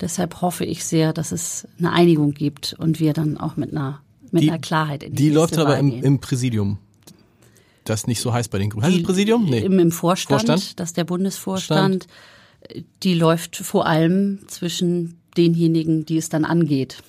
[0.00, 4.00] Deshalb hoffe ich sehr, dass es eine Einigung gibt und wir dann auch mit einer,
[4.30, 6.78] mit Die- einer Klarheit in die, Die läuft aber im, im Präsidium.
[7.84, 8.84] Das nicht so heißt bei den Grünen.
[8.84, 9.44] Heißt es Präsidium?
[9.44, 9.60] Nee.
[9.60, 10.80] Im, Im Vorstand, Vorstand?
[10.80, 12.06] dass der Bundesvorstand,
[13.02, 17.02] die läuft vor allem zwischen denjenigen, die es dann angeht.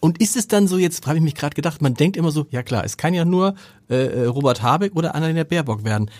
[0.00, 2.46] Und ist es dann so, jetzt habe ich mich gerade gedacht, man denkt immer so,
[2.50, 3.54] ja klar, es kann ja nur
[3.90, 6.10] äh, äh, Robert Habeck oder Annalena Baerbock werden.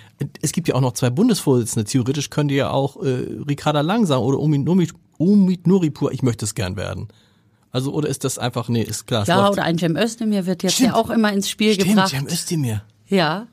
[0.42, 1.88] Es gibt ja auch noch zwei Bundesvorsitzende.
[1.88, 6.44] Theoretisch könnte ja auch äh, Ricarda Lang sagen oder Umid, Umid, Umid Nuripur, ich möchte
[6.44, 7.08] es gern werden.
[7.72, 9.26] Also oder ist das einfach, nee, ist klar.
[9.26, 10.90] Ja, läuft- oder ein Cem Özdemir wird jetzt Stimmt.
[10.90, 12.10] ja auch immer ins Spiel Stimmt, gebracht.
[12.10, 12.82] Cem Özdemir.
[13.06, 13.46] Ja,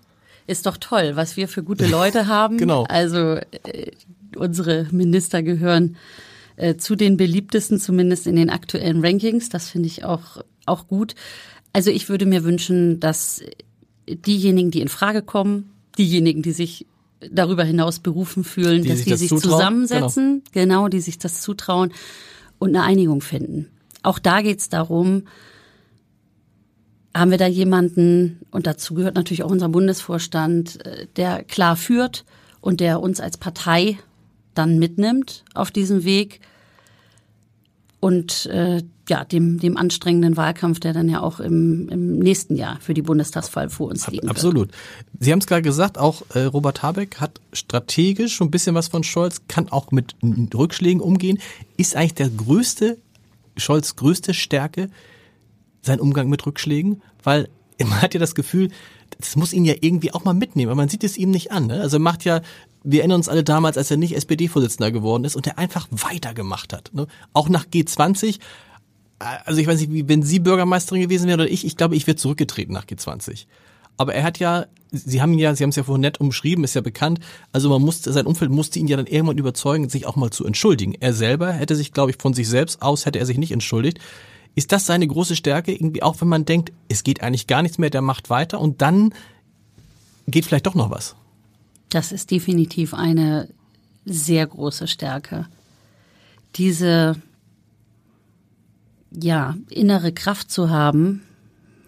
[0.45, 2.57] ist doch toll, was wir für gute Leute haben.
[2.57, 2.83] Genau.
[2.89, 3.91] Also äh,
[4.37, 5.97] unsere Minister gehören
[6.55, 9.49] äh, zu den beliebtesten, zumindest in den aktuellen Rankings.
[9.49, 11.15] Das finde ich auch, auch gut.
[11.73, 13.41] Also ich würde mir wünschen, dass
[14.07, 16.85] diejenigen, die in Frage kommen, diejenigen, die sich
[17.31, 20.87] darüber hinaus berufen fühlen, Die dass sich die das sich zutrauen, zusammensetzen, genau.
[20.87, 21.91] die sich das zutrauen
[22.59, 23.67] und eine Einigung finden.
[24.03, 25.23] Auch da geht es darum,
[27.15, 32.25] haben wir da jemanden, und dazu gehört natürlich auch unser Bundesvorstand, äh, der klar führt
[32.61, 33.97] und der uns als Partei
[34.57, 36.41] dann mitnimmt auf diesem Weg
[37.99, 42.77] und äh, ja, dem, dem anstrengenden Wahlkampf, der dann ja auch im, im nächsten Jahr
[42.79, 44.31] für die Bundestagswahl vor uns liegen wird.
[44.31, 44.71] Absolut.
[45.19, 48.89] Sie haben es gerade gesagt, auch äh, Robert Habeck hat strategisch schon ein bisschen was
[48.89, 50.15] von Scholz, kann auch mit
[50.53, 51.39] Rückschlägen umgehen.
[51.77, 52.97] Ist eigentlich der größte,
[53.55, 54.89] Scholz größte Stärke
[55.81, 57.01] sein Umgang mit Rückschlägen?
[57.23, 57.49] Weil
[57.81, 58.69] man hat ja das Gefühl,
[59.19, 61.67] das muss ihn ja irgendwie auch mal mitnehmen, aber man sieht es ihm nicht an.
[61.67, 61.81] Ne?
[61.81, 62.41] Also macht ja,
[62.89, 66.71] wir erinnern uns alle damals, als er nicht SPD-Vorsitzender geworden ist und er einfach weitergemacht
[66.71, 66.91] hat.
[66.93, 67.07] Ne?
[67.33, 68.39] Auch nach G20,
[69.19, 72.15] also ich weiß nicht, wenn Sie Bürgermeisterin gewesen wäre oder ich, ich glaube, ich wäre
[72.15, 73.45] zurückgetreten nach G20.
[73.97, 76.63] Aber er hat ja, Sie haben ihn ja, Sie haben es ja vorhin nett umschrieben,
[76.63, 77.19] ist ja bekannt.
[77.51, 80.45] Also man musste, sein Umfeld musste ihn ja dann irgendwann überzeugen, sich auch mal zu
[80.45, 80.93] entschuldigen.
[80.97, 83.99] Er selber hätte sich, glaube ich, von sich selbst aus hätte er sich nicht entschuldigt.
[84.55, 85.73] Ist das seine große Stärke?
[85.73, 88.81] Irgendwie auch wenn man denkt, es geht eigentlich gar nichts mehr, der macht weiter und
[88.81, 89.13] dann
[90.27, 91.17] geht vielleicht doch noch was.
[91.97, 93.49] Das ist definitiv eine
[94.05, 95.47] sehr große Stärke.
[96.53, 97.15] Diese
[99.09, 101.23] ja, innere Kraft zu haben,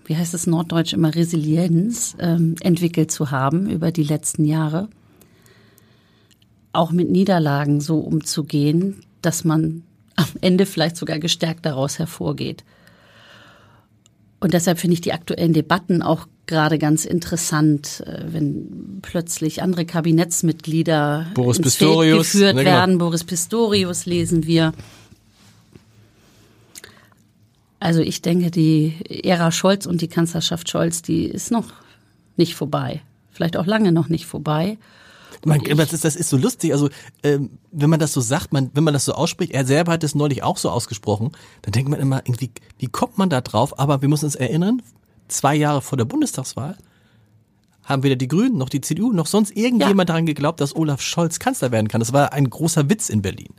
[0.06, 4.89] wie heißt es norddeutsch immer, Resilienz ähm, entwickelt zu haben über die letzten Jahre.
[6.74, 9.84] Auch mit Niederlagen so umzugehen, dass man
[10.15, 12.63] am Ende vielleicht sogar gestärkt daraus hervorgeht.
[14.39, 19.86] Und deshalb finde ich die aktuellen Debatten auch gerade ganz interessant, äh, wenn plötzlich andere
[19.86, 22.76] Kabinettsmitglieder Boris ins Pistorius, Feld geführt ne, genau.
[22.76, 22.98] werden.
[22.98, 24.74] Boris Pistorius lesen wir.
[27.80, 31.72] Also ich denke, die Ära Scholz und die Kanzlerschaft Scholz, die ist noch
[32.36, 33.02] nicht vorbei.
[33.32, 34.78] Vielleicht auch lange noch nicht vorbei.
[35.46, 36.90] Man, das, ist, das ist so lustig, also
[37.24, 40.04] ähm, wenn man das so sagt, man, wenn man das so ausspricht, er selber hat
[40.04, 41.32] es neulich auch so ausgesprochen,
[41.62, 43.80] dann denkt man immer, irgendwie, wie kommt man da drauf?
[43.80, 44.82] Aber wir müssen uns erinnern,
[45.30, 46.78] zwei Jahre vor der Bundestagswahl
[47.84, 50.13] haben weder die Grünen noch die CDU noch sonst irgendjemand Ja.
[50.13, 52.00] daran geglaubt, dass Olaf Scholz Kanzler werden kann.
[52.00, 53.54] Das war ein großer Witz in Berlin.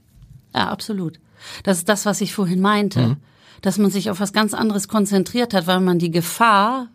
[0.54, 1.18] Ja, absolut.
[1.64, 3.16] Das ist das, was ich vorhin meinte.
[3.62, 6.88] Dass man sich auf was ganz anderes konzentriert hat, weil man die Gefahr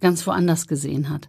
[0.00, 1.28] ganz woanders gesehen hat.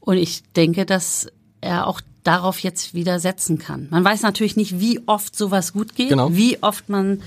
[0.00, 1.26] Und ich denke, dass
[1.60, 3.88] er auch darauf jetzt wieder setzen kann.
[3.90, 6.32] Man weiß natürlich nicht, wie oft sowas gut geht, Genau.
[6.34, 7.22] wie oft man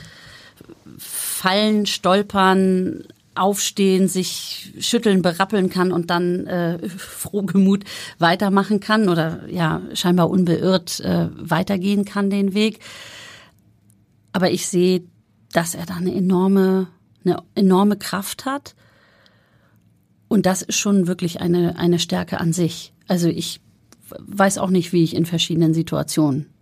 [0.98, 3.04] fallen, stolpern,
[3.36, 7.84] aufstehen, sich schütteln, berappeln kann und dann äh, frohgemut
[8.20, 12.80] weitermachen kann oder ja scheinbar unbeirrt äh, weitergehen kann den Weg.
[14.32, 15.04] Aber ich sehe,
[15.52, 16.88] dass er da eine enorme,
[17.24, 18.76] eine enorme Kraft hat.
[20.28, 22.94] Und das ist schon wirklich eine, eine Stärke an sich.
[23.08, 23.62] Also ich
[24.20, 26.53] weiß auch nicht, wie ich in verschiedenen Situationen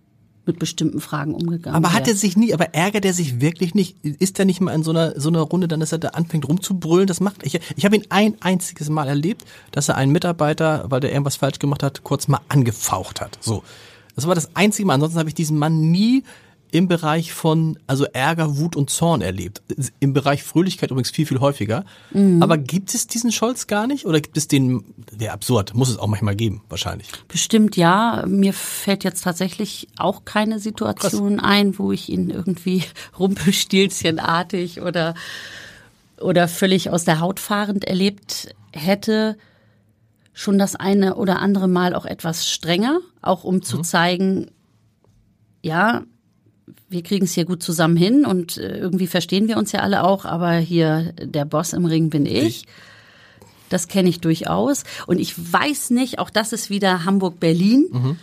[0.46, 4.04] mit bestimmten Fragen umgegangen Aber hat er sich nie, aber ärgert er sich wirklich nicht?
[4.04, 6.48] Ist er nicht mal in so einer, so einer Runde, dann, dass er da anfängt
[6.48, 7.08] rumzubrüllen?
[7.08, 11.00] Das macht, ich, ich habe ihn ein einziges Mal erlebt, dass er einen Mitarbeiter, weil
[11.00, 13.38] der irgendwas falsch gemacht hat, kurz mal angefaucht hat.
[13.42, 13.64] So.
[14.16, 14.96] Das war das einzige Mal.
[14.96, 16.24] Ansonsten habe ich diesen Mann nie
[16.72, 19.62] im Bereich von, also Ärger, Wut und Zorn erlebt.
[20.00, 21.84] Im Bereich Fröhlichkeit übrigens viel, viel häufiger.
[22.42, 24.06] Aber gibt es diesen Scholz gar nicht?
[24.06, 27.08] Oder gibt es den, wäre absurd, muss es auch manchmal geben, wahrscheinlich.
[27.28, 28.24] Bestimmt ja.
[28.26, 32.84] Mir fällt jetzt tatsächlich auch keine Situation ein, wo ich ihn irgendwie
[33.20, 35.14] rumpelstilzchenartig oder,
[36.22, 39.38] oder völlig aus der Haut fahrend erlebt hätte.
[40.34, 44.52] Schon das eine oder andere Mal auch etwas strenger, auch um zu zeigen,
[45.62, 46.04] ja,
[46.92, 50.04] wir kriegen es hier gut zusammen hin und äh, irgendwie verstehen wir uns ja alle
[50.04, 52.66] auch, aber hier der Boss im Ring bin ich.
[53.70, 54.84] Das kenne ich durchaus.
[55.08, 58.18] Und ich weiß nicht, auch das ist wieder Hamburg-Berlin.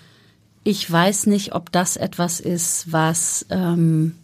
[0.62, 4.14] Ich weiß nicht, ob das etwas ist, was ähm,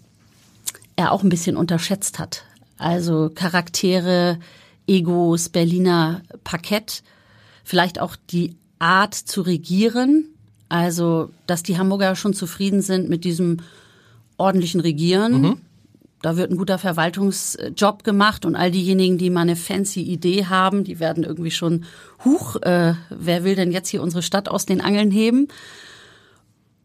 [0.96, 2.44] er auch ein bisschen unterschätzt hat.
[2.76, 4.38] Also Charaktere,
[4.87, 7.02] Egos, Berliner Parkett,
[7.64, 10.26] vielleicht auch die Art zu regieren.
[10.68, 13.59] Also, dass die Hamburger schon zufrieden sind mit diesem
[14.36, 15.60] ordentlichen Regieren.
[16.24, 20.82] Da wird ein guter Verwaltungsjob gemacht und all diejenigen, die mal eine fancy Idee haben,
[20.82, 21.84] die werden irgendwie schon,
[22.24, 25.48] huch, äh, wer will denn jetzt hier unsere Stadt aus den Angeln heben?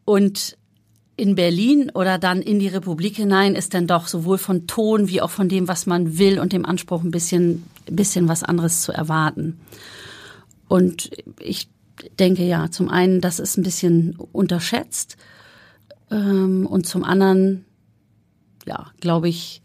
[0.04, 0.58] Und
[1.16, 5.22] in Berlin oder dann in die Republik hinein ist dann doch sowohl von Ton wie
[5.22, 8.82] auch von dem, was man will und dem Anspruch ein bisschen, ein bisschen was anderes
[8.82, 9.58] zu erwarten.
[10.68, 11.68] Und ich
[12.18, 15.16] denke ja, zum einen, das ist ein bisschen unterschätzt
[16.10, 17.64] ähm, und zum anderen,
[18.66, 19.62] ja, glaube ich,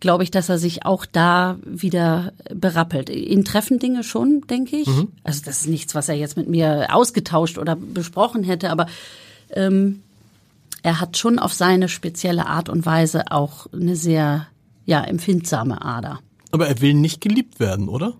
[0.00, 3.10] glaube ich, dass er sich auch da wieder berappelt.
[3.10, 4.88] Ihn treffen Dinge schon, denke ich.
[5.24, 8.86] Also das ist nichts, was er jetzt mit mir ausgetauscht oder besprochen hätte, aber
[9.50, 10.02] ähm,
[10.82, 14.46] er hat schon auf seine spezielle Art und Weise auch eine sehr
[14.86, 16.20] ja, empfindsame Ader.
[16.52, 18.14] Aber er will nicht geliebt werden, oder?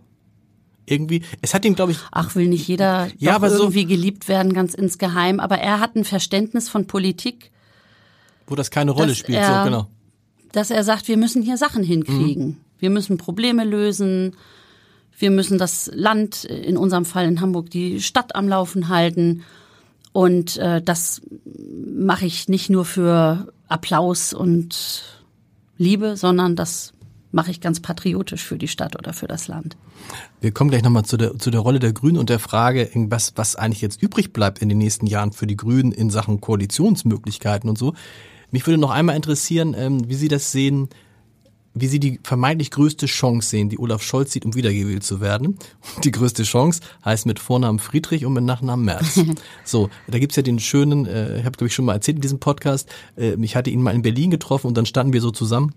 [0.90, 4.29] Irgendwie, es hat ihm, glaube ich, Ach, will nicht jeder Ja, aber so- irgendwie geliebt
[4.29, 5.40] werden, ganz insgeheim.
[5.40, 7.51] Aber er hat ein Verständnis von Politik,
[8.46, 9.87] wo das keine Rolle spielt, er- so, genau.
[10.53, 12.59] dass er sagt, wir müssen hier Sachen hinkriegen.
[12.79, 14.37] Wir müssen Probleme lösen.
[15.18, 19.42] Wir müssen das Land, in unserem Fall in Hamburg, die Stadt am Laufen halten.
[20.12, 21.20] Und äh, das
[21.85, 25.03] mache ich nicht nur für Applaus und
[25.77, 26.92] Liebe, sondern das
[27.38, 29.77] mache ich ganz patriotisch für die Stadt oder für das Land.
[30.40, 33.35] Wir kommen gleich nochmal zu der, zu der Rolle der Grünen und der Frage, was,
[33.37, 37.70] was eigentlich jetzt übrig bleibt in den nächsten Jahren für die Grünen in Sachen Koalitionsmöglichkeiten
[37.70, 37.94] und so.
[38.51, 40.88] Mich würde noch einmal interessieren, ähm, wie Sie das sehen,
[41.74, 45.59] wie Sie die vermeintlich größte Chance sehen, die Olaf Scholz sieht, um wiedergewählt zu werden.
[45.94, 49.20] Und die größte Chance heißt mit Vornamen Friedrich und mit Nachnamen Merz.
[49.64, 52.22] so, da gibt's ja den schönen, äh, ich habe glaube ich schon mal erzählt in
[52.22, 55.31] diesem Podcast, äh, ich hatte ihn mal in Berlin getroffen und dann standen wir so
[55.31, 55.72] zusammen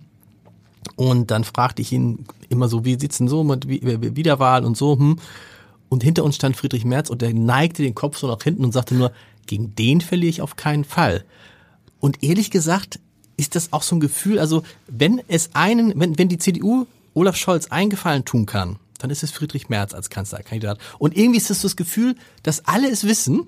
[0.95, 4.97] Und dann fragte ich ihn immer so, wie sieht's denn so mit Wiederwahl und so,
[4.97, 5.17] hm.
[5.89, 8.71] Und hinter uns stand Friedrich Merz und der neigte den Kopf so nach hinten und
[8.71, 9.11] sagte nur,
[9.45, 11.25] gegen den verliere ich auf keinen Fall.
[11.99, 12.99] Und ehrlich gesagt
[13.35, 17.35] ist das auch so ein Gefühl, also wenn es einen, wenn, wenn die CDU Olaf
[17.35, 20.77] Scholz eingefallen tun kann, dann ist es Friedrich Merz als Kanzlerkandidat.
[20.99, 23.47] Und irgendwie ist es das Gefühl, dass alle es wissen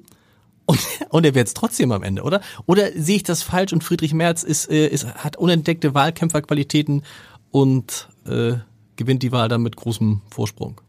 [0.66, 2.42] und, und er wird es trotzdem am Ende, oder?
[2.66, 7.04] Oder sehe ich das falsch und Friedrich Merz ist, äh, ist, hat unentdeckte Wahlkämpferqualitäten
[7.52, 8.54] und äh,
[8.96, 10.80] gewinnt die Wahl dann mit großem Vorsprung?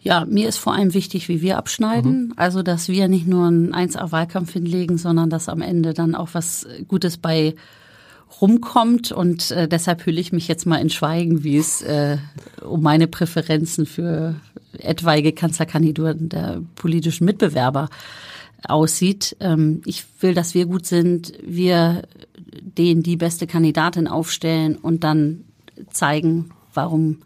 [0.00, 2.26] Ja, mir ist vor allem wichtig, wie wir abschneiden.
[2.26, 2.32] Mhm.
[2.36, 6.66] Also, dass wir nicht nur einen 1A-Wahlkampf hinlegen, sondern dass am Ende dann auch was
[6.88, 7.54] Gutes bei
[8.40, 9.12] rumkommt.
[9.12, 12.18] Und äh, deshalb hülle ich mich jetzt mal in Schweigen, wie es äh,
[12.62, 14.34] um meine Präferenzen für
[14.78, 17.88] etwaige Kanzlerkandidaturen der politischen Mitbewerber
[18.68, 19.36] aussieht.
[19.40, 22.02] Ähm, ich will, dass wir gut sind, wir
[22.78, 25.44] denen die beste Kandidatin aufstellen und dann
[25.90, 27.18] zeigen, warum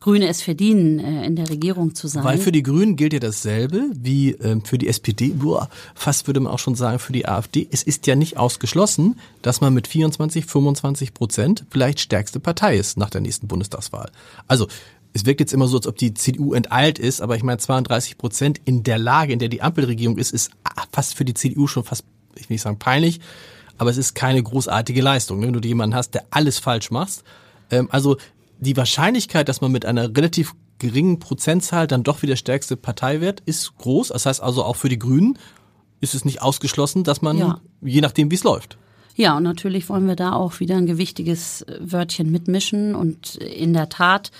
[0.00, 2.24] Grüne es verdienen, äh, in der Regierung zu sein.
[2.24, 6.40] Weil für die Grünen gilt ja dasselbe wie ähm, für die SPD, boah, fast würde
[6.40, 7.68] man auch schon sagen für die AfD.
[7.70, 12.96] Es ist ja nicht ausgeschlossen, dass man mit 24, 25 Prozent vielleicht stärkste Partei ist
[12.96, 14.10] nach der nächsten Bundestagswahl.
[14.48, 14.68] Also
[15.12, 18.18] es wirkt jetzt immer so, als ob die CDU enteilt ist, aber ich meine 32
[18.18, 20.50] Prozent in der Lage, in der die Ampelregierung ist, ist
[20.92, 22.04] fast für die CDU schon fast,
[22.36, 23.20] ich will nicht sagen peinlich,
[23.78, 25.46] aber es ist keine großartige Leistung, ne?
[25.46, 27.24] wenn du jemanden hast, der alles falsch macht.
[27.70, 28.18] Ähm, also
[28.58, 33.40] die Wahrscheinlichkeit, dass man mit einer relativ geringen Prozentzahl dann doch wieder stärkste Partei wird,
[33.40, 34.08] ist groß.
[34.08, 35.38] Das heißt also auch für die Grünen
[36.00, 37.60] ist es nicht ausgeschlossen, dass man, ja.
[37.82, 38.78] je nachdem wie es läuft.
[39.16, 42.94] Ja, und natürlich wollen wir da auch wieder ein gewichtiges Wörtchen mitmischen.
[42.94, 44.30] Und in der Tat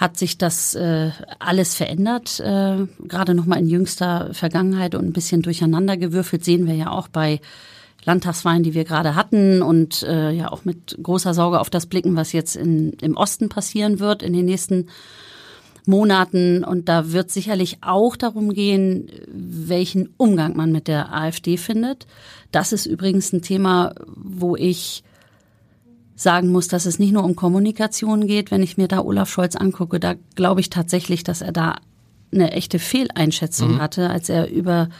[0.00, 5.42] hat sich das äh, alles verändert, äh, gerade nochmal in jüngster Vergangenheit und ein bisschen
[5.42, 7.38] durcheinandergewürfelt, sehen wir ja auch bei
[8.04, 12.16] Landtagswahlen, die wir gerade hatten und äh, ja auch mit großer Sorge auf das blicken,
[12.16, 14.86] was jetzt in, im Osten passieren wird in den nächsten
[15.84, 16.64] Monaten.
[16.64, 22.06] Und da wird sicherlich auch darum gehen, welchen Umgang man mit der AfD findet.
[22.52, 25.04] Das ist übrigens ein Thema, wo ich
[26.20, 28.50] sagen muss, dass es nicht nur um Kommunikation geht.
[28.50, 31.76] Wenn ich mir da Olaf Scholz angucke, da glaube ich tatsächlich, dass er da
[32.30, 33.80] eine echte Fehleinschätzung mhm.
[33.80, 34.90] hatte, als er über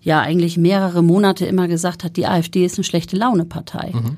[0.00, 3.92] ja eigentlich mehrere Monate immer gesagt hat, die AfD ist eine schlechte Laune-Partei.
[3.92, 4.16] Mhm.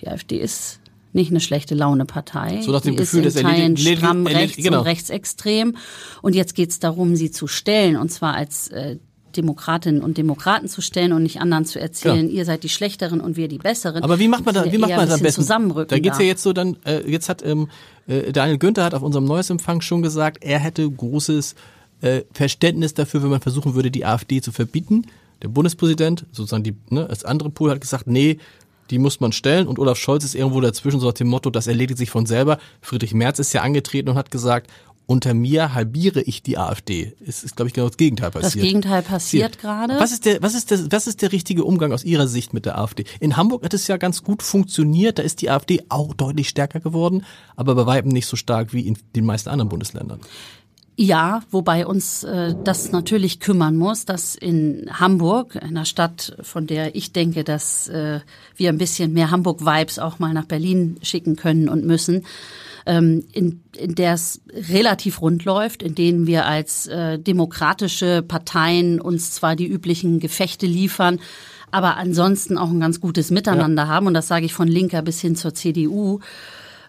[0.00, 0.80] Die AfD ist
[1.14, 2.60] nicht eine schlechte Laune-Partei.
[2.60, 4.80] So nach dem die Gefühl, ist in Teilen stramm rechts genau.
[4.80, 5.76] und rechtsextrem.
[6.20, 8.98] Und jetzt geht es darum, sie zu stellen, und zwar als äh,
[9.36, 12.34] Demokratinnen und Demokraten zu stellen und nicht anderen zu erzählen, ja.
[12.34, 14.02] ihr seid die Schlechteren und wir die Besseren.
[14.02, 15.86] Aber wie macht man da, wie macht man das am besten?
[15.88, 17.68] Da geht's ja jetzt so dann, äh, jetzt hat ähm,
[18.06, 21.54] äh, Daniel Günther hat auf unserem Neuesempfang schon gesagt, er hätte großes
[22.00, 25.06] äh, Verständnis dafür, wenn man versuchen würde, die AfD zu verbieten.
[25.42, 28.38] Der Bundespräsident, sozusagen die, ne, das andere Pool hat gesagt, nee,
[28.90, 31.66] die muss man stellen und Olaf Scholz ist irgendwo dazwischen so nach dem Motto, das
[31.66, 32.58] erledigt sich von selber.
[32.82, 34.70] Friedrich Merz ist ja angetreten und hat gesagt,
[35.06, 37.14] unter mir halbiere ich die AfD.
[37.26, 38.54] Es ist, glaube ich, genau das Gegenteil passiert.
[38.54, 39.94] Das Gegenteil passiert gerade.
[39.98, 42.64] Was ist der, was ist der, was ist der richtige Umgang aus Ihrer Sicht mit
[42.64, 43.04] der AfD?
[43.20, 45.18] In Hamburg hat es ja ganz gut funktioniert.
[45.18, 47.24] Da ist die AfD auch deutlich stärker geworden,
[47.56, 50.20] aber bei weitem nicht so stark wie in den meisten anderen Bundesländern.
[50.96, 56.94] Ja, wobei uns äh, das natürlich kümmern muss, dass in Hamburg, einer Stadt, von der
[56.94, 58.20] ich denke, dass äh,
[58.56, 62.24] wir ein bisschen mehr Hamburg-Vibes auch mal nach Berlin schicken können und müssen,
[62.86, 69.00] ähm, in, in der es relativ rund läuft, in denen wir als äh, demokratische Parteien
[69.00, 71.20] uns zwar die üblichen Gefechte liefern,
[71.70, 73.88] aber ansonsten auch ein ganz gutes Miteinander ja.
[73.88, 74.06] haben.
[74.06, 76.20] Und das sage ich von Linker bis hin zur CDU.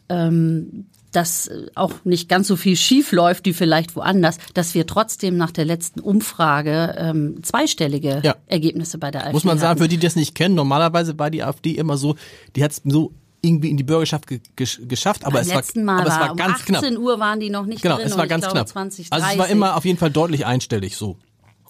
[0.10, 5.38] Ähm, dass auch nicht ganz so viel schief läuft wie vielleicht woanders, dass wir trotzdem
[5.38, 8.36] nach der letzten Umfrage ähm, zweistellige ja.
[8.47, 9.81] Ergebnisse bei der AfD Muss man sagen, hatten.
[9.81, 12.15] für die, die das nicht kennen, normalerweise war die AfD immer so,
[12.55, 13.13] die hat so
[13.45, 16.60] irgendwie in die Bürgerschaft ge geschafft, aber, es war, Mal aber es war, war ganz
[16.60, 16.84] um knapp.
[16.84, 18.08] 18 Uhr waren die noch nicht genau, drin.
[18.08, 18.67] es war ganz glaube, knapp.
[18.67, 21.17] 20, also es war immer auf jeden Fall deutlich einstellig so.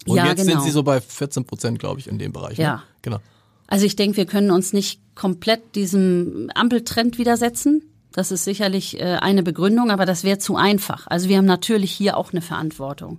[0.06, 0.52] Und ja, jetzt genau.
[0.52, 2.58] sind sie so bei 14 Prozent, glaube ich, in dem Bereich.
[2.58, 2.76] Ja.
[2.76, 2.82] Ne?
[3.02, 3.18] Genau.
[3.66, 7.82] Also ich denke, wir können uns nicht komplett diesem Ampeltrend widersetzen.
[8.12, 11.06] Das ist sicherlich äh, eine Begründung, aber das wäre zu einfach.
[11.08, 13.18] Also wir haben natürlich hier auch eine Verantwortung.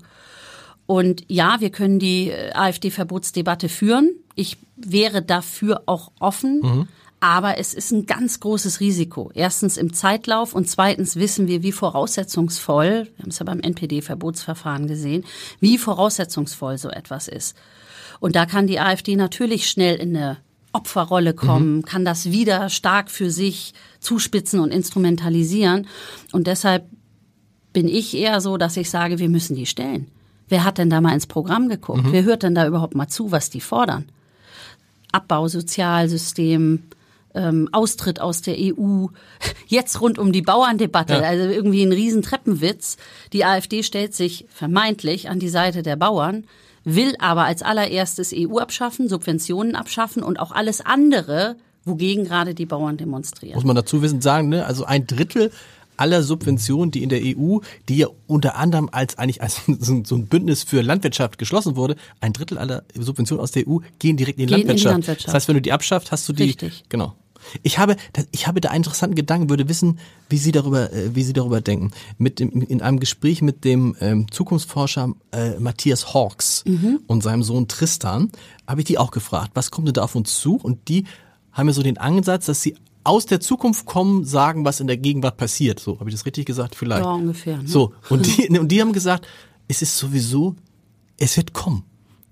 [0.86, 4.12] Und ja, wir können die äh, AfD-Verbotsdebatte führen.
[4.36, 6.62] Ich wäre dafür auch offen.
[6.62, 6.88] Mhm.
[7.20, 9.32] Aber es ist ein ganz großes Risiko.
[9.34, 14.88] Erstens im Zeitlauf und zweitens wissen wir, wie voraussetzungsvoll, wir haben es ja beim NPD-Verbotsverfahren
[14.88, 15.26] gesehen,
[15.60, 17.58] wie voraussetzungsvoll so etwas ist.
[18.20, 20.38] Und da kann die AfD natürlich schnell in eine
[20.74, 21.86] Opferrolle kommen, mhm.
[21.86, 25.88] kann das wieder stark für sich zuspitzen und instrumentalisieren.
[26.32, 26.86] Und deshalb
[27.74, 30.08] bin ich eher so, dass ich sage, wir müssen die stellen.
[30.50, 32.06] Wer hat denn da mal ins Programm geguckt?
[32.06, 32.12] Mhm.
[32.12, 34.06] Wer hört denn da überhaupt mal zu, was die fordern?
[35.12, 36.84] Abbau, Sozialsystem,
[37.38, 39.08] ähm, Austritt aus der EU,
[39.68, 41.22] jetzt rund um die Bauerndebatte, Ja.
[41.22, 42.98] also irgendwie ein riesen Treppenwitz.
[43.34, 46.46] Die AfD stellt sich vermeintlich an die Seite der Bauern,
[46.84, 52.66] will aber als allererstes EU abschaffen, Subventionen abschaffen und auch alles andere, wogegen gerade die
[52.66, 53.56] Bauern demonstrieren.
[53.56, 54.66] muss man dazu wissen sagen, ne?
[54.66, 55.52] also ein Drittel
[56.00, 57.58] aller Subventionen, die in der EU,
[57.90, 62.34] die ja unter anderem als eigentlich als so ein Bündnis für Landwirtschaft geschlossen wurde, ein
[62.34, 64.94] Drittel aller Subventionen aus der EU gehen direkt in die, Gehen in die Landwirtschaft.
[64.94, 65.28] Landwirtschaft.
[65.28, 66.84] Das heißt, wenn du die abschaffst, hast du die Richtig.
[66.90, 67.16] genau.
[67.64, 67.96] Ich habe,
[68.32, 71.62] ich habe da einen interessanten Gedanken, würde wissen, wie Sie darüber, äh, wie Sie darüber
[71.62, 71.92] denken.
[72.18, 76.64] Mit dem, in einem Gespräch mit dem ähm, Zukunftsforscher äh, Matthias Hawks
[77.08, 78.32] und seinem Sohn Tristan
[78.68, 80.56] habe ich die auch gefragt, was kommt denn da auf uns zu?
[80.56, 81.06] Und die
[81.52, 84.98] haben ja so den Ansatz, dass sie aus der Zukunft kommen, sagen, was in der
[84.98, 85.80] Gegenwart passiert.
[85.80, 86.76] So, habe ich das richtig gesagt?
[86.76, 87.04] Vielleicht.
[87.04, 87.68] Ja, ungefähr, ne?
[87.68, 89.26] So, und die, und die haben gesagt,
[89.68, 90.56] es ist sowieso,
[91.18, 91.84] es wird kommen.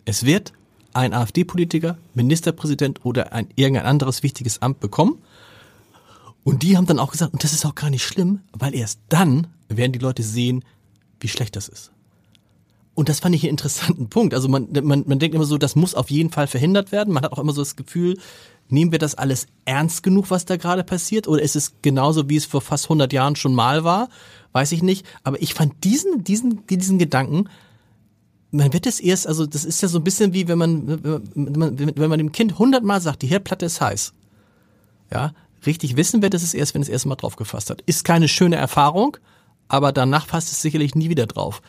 [0.04, 0.52] Es wird
[0.96, 5.22] ein AfD-Politiker, Ministerpräsident oder ein irgendein anderes wichtiges Amt bekommen.
[6.44, 9.00] Und die haben dann auch gesagt, und das ist auch gar nicht schlimm, weil erst
[9.10, 10.64] dann werden die Leute sehen,
[11.20, 11.92] wie schlecht das ist.
[12.94, 14.34] Und das fand ich einen interessanten Punkt.
[14.34, 17.14] Also man, man, man denkt immer so, das muss auf jeden Fall verhindert werden.
[17.14, 18.18] Man hat auch immer so das Gefühl,
[18.70, 21.28] nehmen wir das alles ernst genug, was da gerade passiert?
[21.28, 24.08] Oder ist es genauso, wie es vor fast 100 Jahren schon mal war?
[24.54, 25.06] Weiß ich nicht.
[25.24, 27.50] Aber ich fand diesen, diesen, diesen Gedanken,
[28.56, 31.60] man wird es erst, also das ist ja so ein bisschen wie, wenn man, wenn
[31.60, 34.14] man, wenn man dem Kind hundertmal sagt, die Herdplatte ist heiß.
[35.12, 35.34] Ja,
[35.66, 37.82] richtig wissen wird es es erst, wenn es erst mal drauf gefasst hat.
[37.82, 39.18] Ist keine schöne Erfahrung,
[39.68, 41.62] aber danach fasst es sicherlich nie wieder drauf.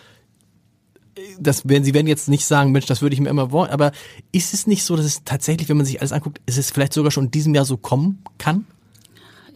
[1.39, 3.93] Das werden, Sie werden jetzt nicht sagen, Mensch, das würde ich mir immer wollen, aber
[4.33, 6.93] ist es nicht so, dass es tatsächlich, wenn man sich alles anguckt, ist es vielleicht
[6.93, 8.67] sogar schon in diesem Jahr so kommen kann?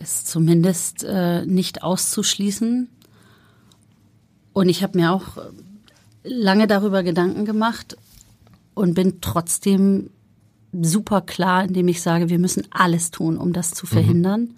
[0.00, 2.88] ist zumindest äh, nicht auszuschließen.
[4.54, 5.36] Und ich habe mir auch
[6.22, 7.96] lange darüber Gedanken gemacht
[8.74, 10.10] und bin trotzdem
[10.72, 14.54] super klar, indem ich sage, wir müssen alles tun, um das zu verhindern.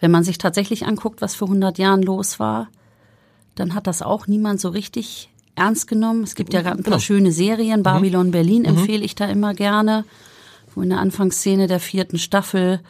[0.00, 2.68] Wenn man sich tatsächlich anguckt, was vor 100 Jahren los war,
[3.54, 6.22] dann hat das auch niemand so richtig ernst genommen.
[6.22, 7.00] Es gibt ja gerade ein paar Genau.
[7.00, 7.82] schöne Serien.
[7.82, 10.04] Babylon Berlin empfehle ich da immer gerne,
[10.74, 12.80] wo in der Anfangsszene der vierten Staffel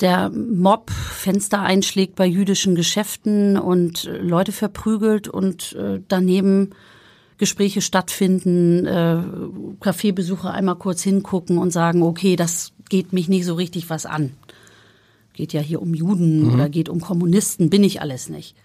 [0.00, 6.70] der Mob Fenster einschlägt bei jüdischen Geschäften und äh, Leute verprügelt und äh, daneben
[7.38, 9.22] Gespräche stattfinden, äh,
[9.80, 14.32] Kaffeebesucher einmal kurz hingucken und sagen, okay, das geht mich nicht so richtig was an.
[15.32, 18.56] Geht ja hier um Juden oder geht um Kommunisten, bin ich alles nicht.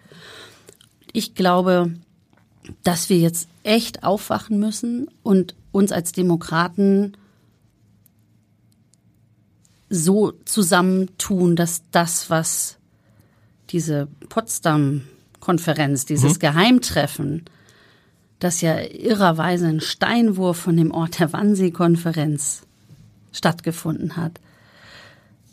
[1.12, 1.94] Ich glaube,
[2.84, 7.14] dass wir jetzt echt aufwachen müssen und uns als Demokraten
[9.94, 12.78] so zusammentun, dass das, was
[13.70, 17.46] diese Potsdam-Konferenz, dieses Geheimtreffen,
[18.40, 22.64] das ja irrerweise ein Steinwurf von dem Ort der Wannsee-Konferenz
[23.32, 24.40] stattgefunden hat,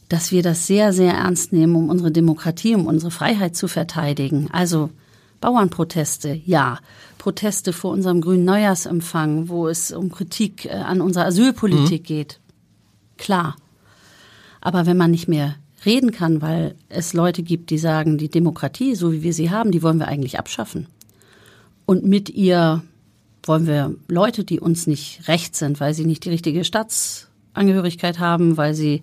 [0.09, 4.49] dass wir das sehr, sehr ernst nehmen, um unsere Demokratie, um unsere Freiheit zu verteidigen.
[4.51, 4.91] Also
[5.41, 6.79] Bauernproteste, ja.
[7.19, 12.41] Proteste vor unserem grünen Neujahrsempfang, wo es um Kritik äh, an unserer Asylpolitik geht.
[13.19, 13.57] Klar.
[14.61, 18.95] Aber wenn man nicht mehr reden kann, weil es Leute gibt, die sagen, die Demokratie,
[18.95, 20.87] so wie wir sie haben, die wollen wir eigentlich abschaffen.
[21.87, 22.83] Und mit ihr
[23.45, 28.57] wollen wir Leute, die uns nicht recht sind, weil sie nicht die richtige Staatsangehörigkeit haben,
[28.57, 29.03] weil sie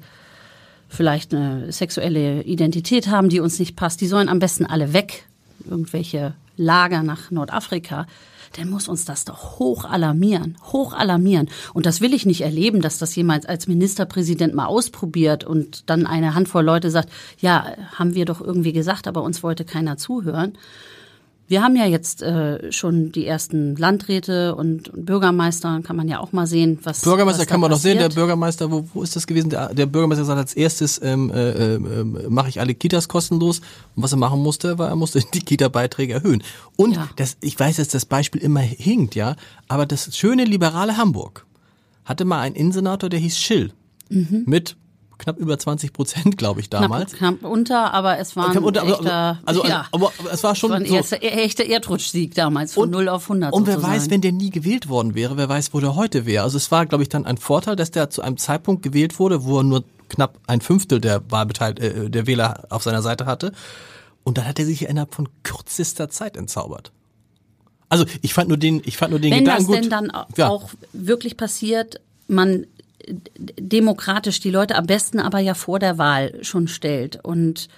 [0.87, 5.25] vielleicht eine sexuelle Identität haben, die uns nicht passt, die sollen am besten alle weg.
[5.69, 8.07] Irgendwelche Lager nach Nordafrika
[8.55, 11.49] dann muss uns das doch hoch alarmieren, hoch alarmieren.
[11.73, 16.05] Und das will ich nicht erleben, dass das jemand als Ministerpräsident mal ausprobiert und dann
[16.05, 20.57] eine Handvoll Leute sagt, ja, haben wir doch irgendwie gesagt, aber uns wollte keiner zuhören.
[21.49, 26.19] Wir haben ja jetzt äh, schon die ersten Landräte und, und Bürgermeister, kann man ja
[26.19, 28.15] auch mal sehen, was Bürgermeister was da kann man doch sehen, der passiert.
[28.15, 29.49] Bürgermeister, wo, wo ist das gewesen?
[29.49, 31.79] Der, der Bürgermeister sagt als erstes, ähm, äh, äh,
[32.29, 33.59] mache ich alle Kitas kostenlos.
[33.95, 36.43] Und was er machen musste, war, er musste die Kita-Beiträge erhöhen.
[36.75, 37.07] Und Ja.
[37.15, 39.35] das, ich weiß, dass das Beispiel immer hinkt, ja,
[39.69, 41.45] aber das schöne liberale Hamburg
[42.03, 43.71] hatte mal einen Innensenator, der hieß Schill.
[44.09, 44.77] Mit
[45.17, 47.13] knapp über 20 Prozent, glaube ich, damals.
[47.13, 50.51] Knapp, knapp unter, aber es war ein unter, aber- echter, also, ja, aber, es war
[50.53, 50.95] es schon war ein so.
[50.95, 53.93] erster, echter Erdrutschsieg damals, von 0 auf 100 Und wer sozusagen.
[53.95, 56.43] weiß, wenn der nie gewählt worden wäre, wer weiß, wo der heute wäre.
[56.43, 59.43] Also es war, glaube ich, dann ein Vorteil, dass der zu einem Zeitpunkt gewählt wurde,
[59.43, 63.51] wo er nur knapp ein Fünftel der Wahlbeteiligt äh, der Wähler auf seiner Seite hatte.
[64.23, 66.91] Und dann hat er sich innerhalb von kürzester Zeit entzaubert.
[67.89, 69.75] Also ich fand nur den, ich fand nur den Wenn Gedanken das gut.
[69.83, 70.49] denn dann au- ja.
[70.49, 72.65] auch wirklich passiert, man
[73.59, 77.23] demokratisch die Leute am besten aber ja vor der Wahl schon stellt.
[77.23, 77.69] Und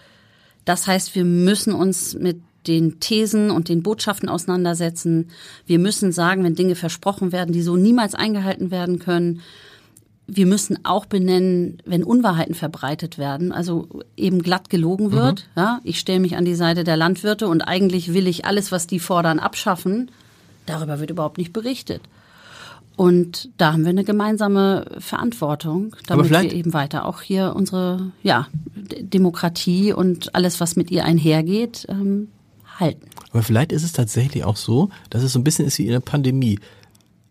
[0.65, 5.29] das heißt, wir müssen uns mit den Thesen und den Botschaften auseinandersetzen.
[5.65, 9.41] Wir müssen sagen, wenn Dinge versprochen werden, die so niemals eingehalten werden können.
[10.31, 15.47] wir müssen auch benennen, wenn Unwahrheiten verbreitet werden, also eben glatt gelogen wird.
[15.55, 15.61] Mhm.
[15.61, 18.85] Ja, ich stelle mich an die Seite der Landwirte und eigentlich will ich alles, was
[18.85, 20.11] die fordern, abschaffen.
[20.67, 22.01] Darüber wird überhaupt nicht berichtet.
[22.99, 28.49] Und da haben wir eine gemeinsame Verantwortung, damit wir eben weiter auch hier unsere ja,
[28.75, 32.27] Demokratie und alles, was mit ihr einhergeht, ähm,
[32.77, 33.07] halten.
[33.31, 35.93] Aber vielleicht ist es tatsächlich auch so, dass es so ein bisschen ist wie in
[35.93, 36.59] der Pandemie.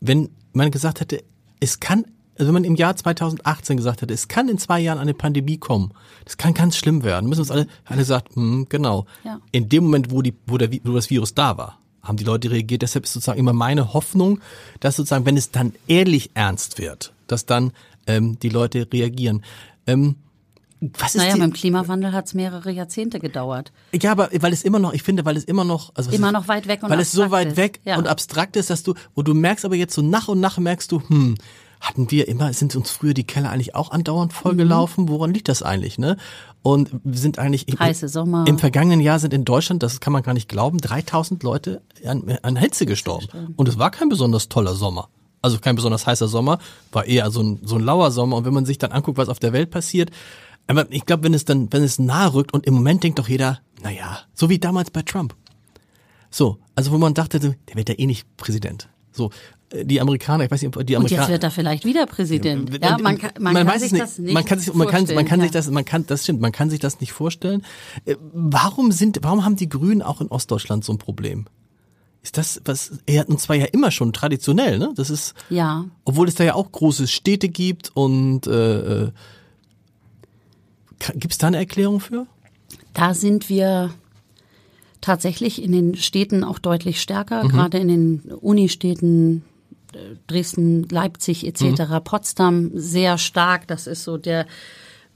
[0.01, 1.23] Wenn man gesagt hätte,
[1.61, 2.07] es kann,
[2.39, 5.59] also wenn man im Jahr 2018 gesagt hätte, es kann in zwei Jahren eine Pandemie
[5.59, 5.93] kommen,
[6.25, 9.05] das kann ganz schlimm werden, müssen uns alle, alle sagt, hm, genau.
[9.23, 9.39] Ja.
[9.53, 12.51] In dem Moment, wo die, wo der, wo das Virus da war, haben die Leute
[12.51, 12.83] reagiert.
[12.83, 14.41] Deshalb ist sozusagen immer meine Hoffnung,
[14.81, 17.73] dass sozusagen, wenn es dann ehrlich ernst wird, dass dann
[18.07, 19.43] ähm, die Leute reagieren.
[19.87, 20.17] Ähm,
[20.81, 23.73] was ist naja, die, beim Klimawandel hat es mehrere Jahrzehnte gedauert.
[23.93, 26.47] Ja, aber weil es immer noch, ich finde, weil es immer noch, also immer noch
[26.47, 27.99] weit weg und weil es so weit weg ja.
[27.99, 30.93] und abstrakt ist, dass du, wo du merkst, aber jetzt so nach und nach merkst
[30.93, 31.37] du, hm,
[31.81, 35.05] hatten wir immer, sind uns früher die Keller eigentlich auch andauernd vollgelaufen?
[35.05, 35.09] Mhm.
[35.09, 36.17] Woran liegt das eigentlich, ne?
[36.63, 38.45] Und sind eigentlich im, Heiße Sommer.
[38.47, 42.39] im vergangenen Jahr sind in Deutschland, das kann man gar nicht glauben, 3000 Leute an,
[42.43, 43.55] an Hitze gestorben.
[43.57, 45.09] Und es war kein besonders toller Sommer.
[45.41, 46.59] Also kein besonders heißer Sommer,
[46.91, 48.37] war eher so ein, so ein lauer Sommer.
[48.37, 50.11] Und wenn man sich dann anguckt, was auf der Welt passiert,
[50.67, 53.29] aber ich glaube, wenn es dann, wenn es nahe rückt und im Moment denkt doch
[53.29, 55.35] jeder, naja, so wie damals bei Trump.
[56.31, 58.89] So, also wo man dachte, der wird ja eh nicht Präsident.
[59.13, 59.31] So,
[59.73, 61.03] die Amerikaner, ich weiß nicht, die Amerikaner.
[61.03, 62.83] Und jetzt wird er vielleicht wieder Präsident.
[62.83, 65.27] Ja, man kann, man, man kann sich das nicht man kann sich, man kann, man
[65.27, 65.45] kann ja.
[65.45, 67.63] sich das, man kann, das stimmt, man kann sich das nicht vorstellen.
[68.05, 71.47] Äh, warum sind, warum haben die Grünen auch in Ostdeutschland so ein Problem?
[72.23, 72.99] Ist das was?
[73.07, 74.93] Er hat uns zwar ja immer schon traditionell, ne?
[74.97, 75.85] Das ist ja.
[76.05, 79.11] Obwohl es da ja auch große Städte gibt und äh, äh
[81.15, 82.27] Gibt es da eine Erklärung für?
[82.93, 83.95] Da sind wir
[85.01, 87.49] tatsächlich in den Städten auch deutlich stärker, mhm.
[87.49, 89.45] gerade in den Unistädten
[90.27, 92.05] Dresden, Leipzig etc., mhm.
[92.05, 93.67] Potsdam sehr stark.
[93.67, 94.47] Das ist so der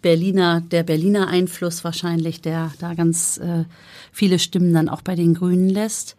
[0.03, 3.65] Berliner, der Berliner Einfluss wahrscheinlich, der da ganz äh,
[4.11, 6.17] viele Stimmen dann auch bei den Grünen lässt.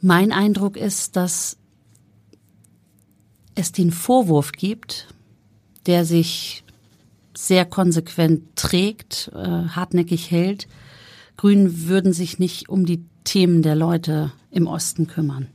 [0.00, 1.58] Mein Eindruck ist, dass
[3.54, 5.08] es den Vorwurf gibt,
[5.86, 6.64] der sich
[7.36, 9.38] sehr konsequent trägt, äh,
[9.68, 10.68] hartnäckig hält.
[11.36, 15.48] Grünen würden sich nicht um die Themen der Leute im Osten kümmern,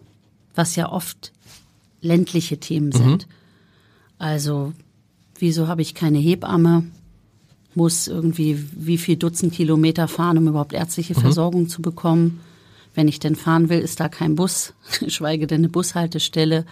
[0.55, 1.33] was ja oft
[2.03, 2.91] ländliche Themen mhm.
[2.91, 3.27] sind.
[4.19, 4.73] Also,
[5.39, 6.83] wieso habe ich keine Hebamme?
[7.73, 11.21] Muss irgendwie wie viel Dutzend Kilometer fahren, um überhaupt ärztliche mhm.
[11.21, 12.41] Versorgung zu bekommen?
[12.93, 16.65] Wenn ich denn fahren will, ist da kein Bus, geschweige denn eine Bushaltestelle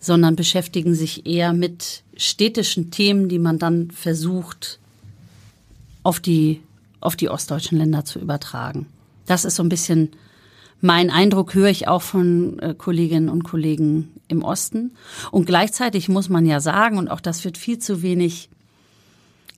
[0.00, 4.78] sondern beschäftigen sich eher mit städtischen Themen, die man dann versucht,
[6.02, 6.62] auf die,
[7.00, 8.86] auf die ostdeutschen Länder zu übertragen.
[9.26, 10.10] Das ist so ein bisschen
[10.80, 14.92] mein Eindruck, höre ich auch von äh, Kolleginnen und Kollegen im Osten.
[15.30, 18.50] Und gleichzeitig muss man ja sagen, und auch das wird viel zu wenig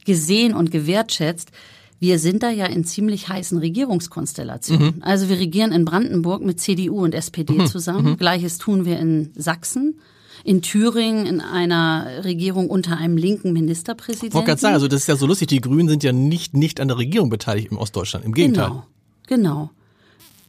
[0.07, 1.51] gesehen und gewertschätzt,
[1.99, 4.97] wir sind da ja in ziemlich heißen Regierungskonstellationen.
[4.97, 5.03] Mhm.
[5.03, 7.66] Also wir regieren in Brandenburg mit CDU und SPD mhm.
[7.66, 8.12] zusammen.
[8.12, 8.16] Mhm.
[8.16, 10.01] Gleiches tun wir in Sachsen
[10.45, 14.29] in Thüringen in einer Regierung unter einem linken Ministerpräsidenten.
[14.29, 16.55] Ich wollte gerade sagen, also das ist ja so lustig, die Grünen sind ja nicht,
[16.55, 18.68] nicht an der Regierung beteiligt im Ostdeutschland, im Gegenteil.
[18.68, 18.87] Genau,
[19.27, 19.71] genau.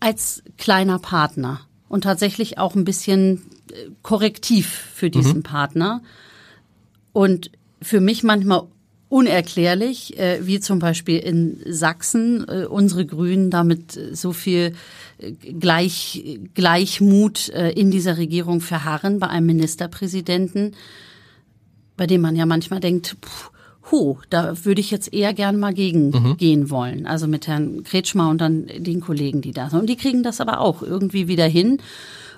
[0.02, 5.44] Als kleiner Partner und tatsächlich auch ein bisschen äh, korrektiv für diesen mhm.
[5.44, 6.02] Partner.
[7.14, 8.64] Und für mich manchmal
[9.10, 14.74] unerklärlich, äh, wie zum Beispiel in Sachsen äh, unsere Grünen damit so viel
[15.60, 20.76] Gleich, Gleichmut in dieser Regierung verharren bei einem Ministerpräsidenten,
[21.96, 23.52] bei dem man ja manchmal denkt, puh,
[23.90, 26.38] Hu, da würde ich jetzt eher gern mal gegen mhm.
[26.38, 27.08] gehen wollen.
[27.08, 29.80] Also mit Herrn Kretschmer und dann den Kollegen, die da sind.
[29.80, 31.80] Und die kriegen das aber auch irgendwie wieder hin.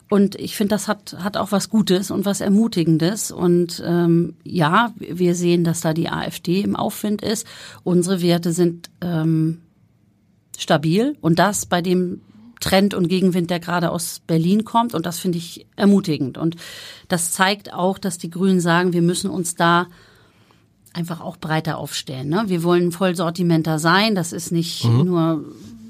[0.09, 3.31] Und ich finde, das hat, hat auch was Gutes und was Ermutigendes.
[3.31, 7.47] Und ähm, ja, wir sehen, dass da die AfD im Aufwind ist.
[7.83, 9.61] Unsere Werte sind ähm,
[10.57, 12.21] stabil und das bei dem
[12.59, 14.93] Trend und Gegenwind, der gerade aus Berlin kommt.
[14.93, 16.37] Und das finde ich ermutigend.
[16.37, 16.55] Und
[17.09, 19.87] das zeigt auch, dass die Grünen sagen, wir müssen uns da
[20.93, 22.29] einfach auch breiter aufstellen.
[22.29, 22.43] Ne?
[22.47, 24.15] Wir wollen Vollsortimenter sein.
[24.15, 25.05] Das ist nicht mhm.
[25.05, 25.45] nur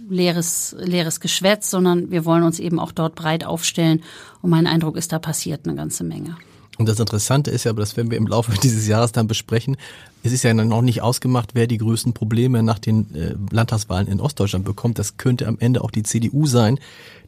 [0.09, 4.03] leeres, leeres Geschwätz, sondern wir wollen uns eben auch dort breit aufstellen.
[4.41, 6.37] Und mein Eindruck ist, da passiert eine ganze Menge.
[6.77, 9.77] Und das Interessante ist ja, aber das werden wir im Laufe dieses Jahres dann besprechen,
[10.23, 14.21] es ist ja noch nicht ausgemacht, wer die größten Probleme nach den äh, Landtagswahlen in
[14.21, 14.97] Ostdeutschland bekommt.
[14.97, 16.79] Das könnte am Ende auch die CDU sein,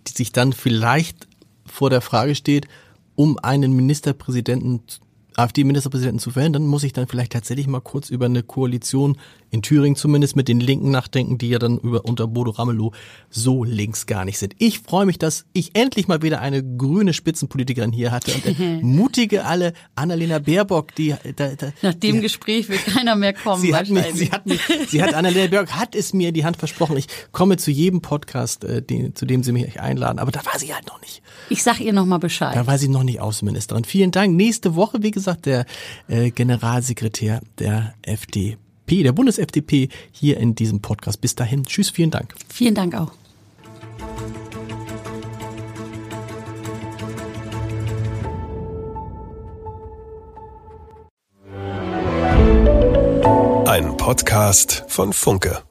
[0.07, 1.27] die sich dann vielleicht
[1.65, 2.67] vor der Frage steht,
[3.15, 4.81] um einen Ministerpräsidenten
[5.35, 9.17] AfD-Ministerpräsidenten zu verhindern, muss ich dann vielleicht tatsächlich mal kurz über eine Koalition
[9.55, 12.91] in Thüringen zumindest mit den Linken nachdenken, die ja dann über unter Bodo Ramelow
[13.29, 14.53] so links gar nicht sind.
[14.59, 19.45] Ich freue mich, dass ich endlich mal wieder eine grüne Spitzenpolitikerin hier hatte und mutige
[19.45, 23.61] alle Annalena Baerbock, die da, da, nach dem die, Gespräch will keiner mehr kommen.
[23.61, 26.43] Sie hat, mich, sie hat mich, sie hat Annalena Baerbock hat es mir in die
[26.43, 26.97] Hand versprochen.
[26.97, 30.59] Ich komme zu jedem Podcast, äh, den, zu dem sie mich einladen, aber da war
[30.59, 31.21] sie halt noch nicht.
[31.49, 32.55] Ich sag ihr noch mal Bescheid.
[32.55, 33.85] Da war sie noch nicht Außenministerin.
[33.85, 34.35] Vielen Dank.
[34.35, 35.65] Nächste Woche, wie gesagt, der
[36.07, 37.93] äh, Generalsekretär der
[38.85, 41.21] FDP, der Bundes-FDP hier in diesem Podcast.
[41.21, 41.63] Bis dahin.
[41.63, 42.35] Tschüss, vielen Dank.
[42.47, 43.11] Vielen Dank auch.
[53.67, 55.63] Ein Podcast von Funke.